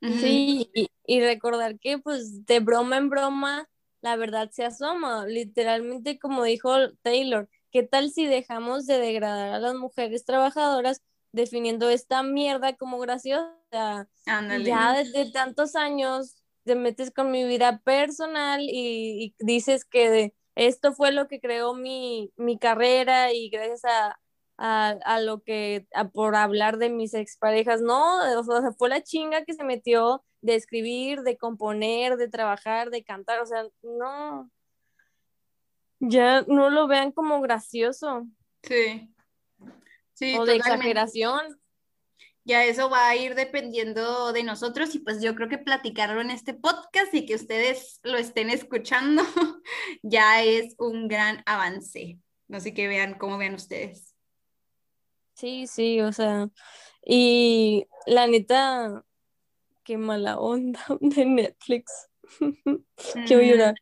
Sí, 0.00 0.70
y, 1.04 1.20
recordar 1.20 1.78
que 1.78 1.98
pues 1.98 2.46
de 2.46 2.60
broma 2.60 2.96
en 2.96 3.10
broma 3.10 3.68
la 4.00 4.16
verdad 4.16 4.48
se 4.50 4.64
asoma, 4.64 5.26
literalmente 5.26 6.18
como 6.18 6.42
dijo 6.42 6.72
Taylor, 7.02 7.50
¿qué 7.70 7.82
tal 7.82 8.10
si 8.12 8.24
dejamos 8.24 8.86
de 8.86 8.98
degradar 8.98 9.50
a 9.50 9.58
las 9.58 9.74
mujeres 9.74 10.24
trabajadoras 10.24 11.02
definiendo 11.32 11.90
esta 11.90 12.22
mierda 12.22 12.76
como 12.76 12.98
graciosa? 12.98 13.57
Ya 13.70 14.92
desde 14.92 15.30
tantos 15.32 15.76
años 15.76 16.36
te 16.64 16.74
metes 16.74 17.10
con 17.10 17.30
mi 17.30 17.44
vida 17.44 17.80
personal 17.84 18.60
y, 18.62 19.34
dices 19.38 19.84
que 19.84 20.34
esto 20.54 20.92
fue 20.92 21.12
lo 21.12 21.28
que 21.28 21.40
creó 21.40 21.74
mi, 21.74 22.32
mi 22.36 22.58
carrera 22.58 23.32
y 23.32 23.48
gracias 23.48 23.84
a, 23.84 24.18
a, 24.58 25.20
lo 25.20 25.42
que, 25.42 25.86
por 26.12 26.34
hablar 26.34 26.78
de 26.78 26.90
mis 26.90 27.14
exparejas, 27.14 27.80
no, 27.80 28.38
o 28.38 28.44
sea, 28.44 28.72
fue 28.76 28.88
la 28.88 29.02
chinga 29.02 29.44
que 29.44 29.54
se 29.54 29.64
metió 29.64 30.24
de 30.40 30.56
escribir, 30.56 31.22
de 31.22 31.36
componer, 31.36 32.16
de 32.16 32.28
trabajar, 32.28 32.90
de 32.90 33.04
cantar, 33.04 33.40
o 33.40 33.46
sea, 33.46 33.66
no, 33.82 34.50
ya 36.00 36.42
no 36.42 36.70
lo 36.70 36.86
vean 36.86 37.12
como 37.12 37.40
gracioso. 37.40 38.26
Sí. 38.62 39.14
Sí, 40.14 40.36
o 40.36 40.44
de 40.44 40.56
exageración. 40.56 41.60
Ya 42.48 42.64
eso 42.64 42.88
va 42.88 43.06
a 43.06 43.14
ir 43.14 43.34
dependiendo 43.34 44.32
de 44.32 44.42
nosotros 44.42 44.94
y 44.94 45.00
pues 45.00 45.20
yo 45.20 45.34
creo 45.34 45.50
que 45.50 45.58
platicarlo 45.58 46.22
en 46.22 46.30
este 46.30 46.54
podcast 46.54 47.12
y 47.12 47.26
que 47.26 47.34
ustedes 47.34 48.00
lo 48.02 48.16
estén 48.16 48.48
escuchando 48.48 49.22
ya 50.02 50.42
es 50.42 50.74
un 50.78 51.08
gran 51.08 51.42
avance. 51.44 52.18
No 52.46 52.58
sé 52.58 52.72
qué 52.72 52.88
vean, 52.88 53.18
cómo 53.18 53.36
vean 53.36 53.52
ustedes. 53.52 54.14
Sí, 55.34 55.66
sí, 55.66 56.00
o 56.00 56.10
sea, 56.10 56.48
y 57.04 57.86
la 58.06 58.26
neta, 58.26 59.04
qué 59.84 59.98
mala 59.98 60.38
onda 60.38 60.80
de 61.00 61.26
Netflix. 61.26 62.08
Quiero 63.26 63.42
llorar. 63.42 63.74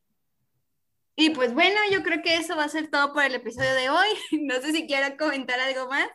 Y 1.15 1.31
pues 1.31 1.55
bueno, 1.55 1.77
yo 1.93 2.03
creo 2.03 2.21
que 2.21 2.35
eso 2.35 2.57
va 2.57 2.65
a 2.65 2.69
ser 2.69 2.91
todo 2.91 3.13
por 3.13 3.23
el 3.23 3.37
episodio 3.37 3.73
de 3.75 3.91
hoy. 3.91 4.09
No 4.43 4.57
sé 4.57 4.73
si 4.73 4.89
quiero 4.89 5.17
comentar 5.17 5.61
algo 5.61 5.89
más. 5.89 6.09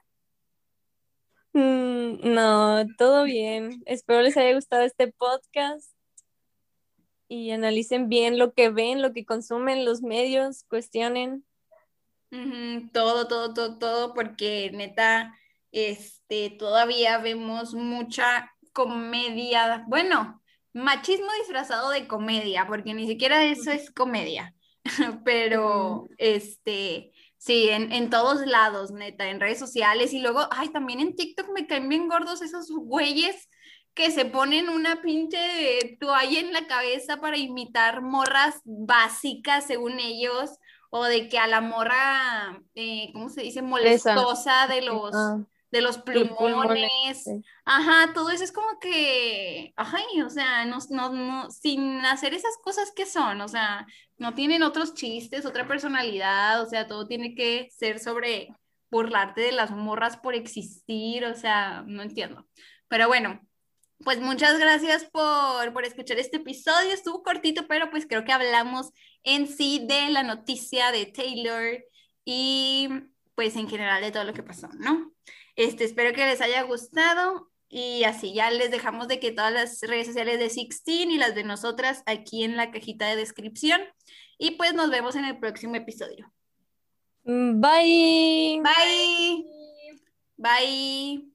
Mm, 1.54 2.34
no, 2.34 2.86
todo 2.98 3.24
bien. 3.24 3.84
Espero 3.86 4.22
les 4.22 4.38
haya 4.38 4.54
gustado 4.56 4.84
este 4.84 5.12
podcast 5.12 5.94
y 7.28 7.52
analicen 7.52 8.10
bien 8.10 8.38
lo 8.38 8.54
que 8.54 8.70
ven, 8.70 9.02
lo 9.02 9.14
que 9.14 9.26
consumen 9.26 9.86
los 9.86 10.02
medios, 10.02 10.64
cuestionen 10.66 11.46
todo, 12.94 13.28
todo, 13.28 13.54
todo, 13.54 13.78
todo, 13.78 14.14
porque 14.14 14.72
neta, 14.74 15.38
este, 15.72 16.50
todavía 16.52 17.18
vemos 17.18 17.74
mucha 17.74 18.54
comedia, 18.72 19.84
bueno, 19.88 20.42
machismo 20.74 21.28
disfrazado 21.40 21.90
de 21.90 22.08
comedia, 22.08 22.66
porque 22.68 22.94
ni 22.94 23.06
siquiera 23.06 23.44
eso 23.44 23.72
es 23.72 23.92
comedia, 23.92 24.56
pero 25.26 26.08
este, 26.18 27.12
sí, 27.42 27.70
en, 27.70 27.92
en, 27.92 28.12
todos 28.12 28.46
lados, 28.46 28.92
neta, 28.92 29.28
en 29.28 29.40
redes 29.40 29.58
sociales 29.58 30.14
y 30.14 30.20
luego, 30.20 30.48
ay, 30.52 30.70
también 30.70 31.00
en 31.00 31.16
TikTok 31.16 31.50
me 31.54 31.66
caen 31.66 31.90
bien 31.90 32.08
gordos 32.08 32.44
esos 32.44 32.70
güeyes 32.70 33.50
que 33.96 34.12
se 34.12 34.26
ponen 34.26 34.70
una 34.70 35.02
pinche 35.02 35.98
toalla 36.00 36.40
en 36.40 36.54
la 36.54 36.68
cabeza 36.68 37.18
para 37.18 37.38
imitar 37.38 38.04
morras 38.04 38.62
básicas, 38.64 39.66
según 39.66 40.00
ellos, 40.00 40.52
o 40.92 41.06
de 41.06 41.30
que 41.30 41.40
a 41.40 41.48
la 41.48 41.62
morra, 41.62 42.62
eh, 42.76 43.10
¿cómo 43.12 43.30
se 43.30 43.42
dice? 43.42 43.64
Molestosa 43.64 44.68
de 44.68 44.84
los, 44.84 45.16
ah, 45.16 45.40
de 45.72 45.82
los 45.82 45.98
plumones. 46.00 47.30
Ajá, 47.66 48.14
todo 48.14 48.30
eso 48.30 48.44
es 48.44 48.52
como 48.52 48.80
que, 48.80 49.74
ay, 49.76 50.22
o 50.22 50.30
sea, 50.30 50.66
no, 50.66 50.78
no, 50.90 51.50
sin 51.50 52.06
hacer 52.06 52.34
esas 52.34 52.58
cosas 52.62 52.92
que 52.96 53.06
son, 53.06 53.42
o 53.42 53.48
sea, 53.48 53.88
no 54.18 54.34
tienen 54.34 54.64
otros 54.64 54.94
chistes, 54.94 55.46
otra 55.46 55.68
personalidad, 55.68 56.62
o 56.62 56.66
sea, 56.66 56.88
todo 56.88 57.08
tiene 57.08 57.34
que 57.34 57.70
ser 57.72 58.00
sobre 58.00 58.50
burlarte 58.92 59.42
de 59.42 59.54
las 59.54 59.72
morras 59.72 60.18
por 60.18 60.36
existir, 60.36 61.26
o 61.26 61.34
sea, 61.36 61.84
no 61.88 62.04
entiendo. 62.04 62.46
Pero 62.90 63.08
bueno, 63.08 63.40
pues 64.04 64.20
muchas 64.20 64.60
gracias 64.60 65.06
por, 65.06 65.72
por, 65.72 65.86
escuchar 65.86 66.20
este 66.20 66.38
episodio. 66.38 66.92
Estuvo 66.92 67.24
cortito, 67.24 67.68
pero 67.68 67.90
pues 67.90 68.06
creo 68.06 68.26
que 68.26 68.34
hablamos 68.34 68.92
en 69.24 69.48
sí 69.48 69.86
de 69.88 70.10
la 70.10 70.24
noticia 70.24 70.92
de 70.92 71.06
Taylor 71.06 71.82
y 72.26 72.90
pues 73.36 73.56
en 73.56 73.70
general 73.70 74.02
de 74.02 74.12
todo 74.12 74.26
lo 74.26 74.34
que 74.34 74.44
pasó, 74.44 74.68
¿no? 74.74 75.14
Este, 75.56 75.84
espero 75.84 76.14
que 76.14 76.26
les 76.26 76.42
haya 76.42 76.62
gustado 76.64 77.52
y 77.70 78.04
así 78.04 78.34
ya 78.34 78.52
les 78.52 78.70
dejamos 78.70 79.08
de 79.08 79.20
que 79.20 79.32
todas 79.32 79.54
las 79.54 79.82
redes 79.82 80.08
sociales 80.08 80.40
de 80.40 80.50
Sixteen 80.50 81.12
y 81.12 81.18
las 81.18 81.36
de 81.36 81.44
nosotras 81.44 82.04
aquí 82.06 82.44
en 82.44 82.58
la 82.58 82.72
cajita 82.72 83.08
de 83.08 83.16
descripción 83.16 83.82
y 84.38 84.52
pues 84.52 84.74
nos 84.74 84.90
vemos 84.90 85.16
en 85.16 85.26
el 85.26 85.40
próximo 85.40 85.76
episodio. 85.76 86.32
Bye. 87.24 88.62
Bye. 88.64 89.46
Bye. 90.38 91.31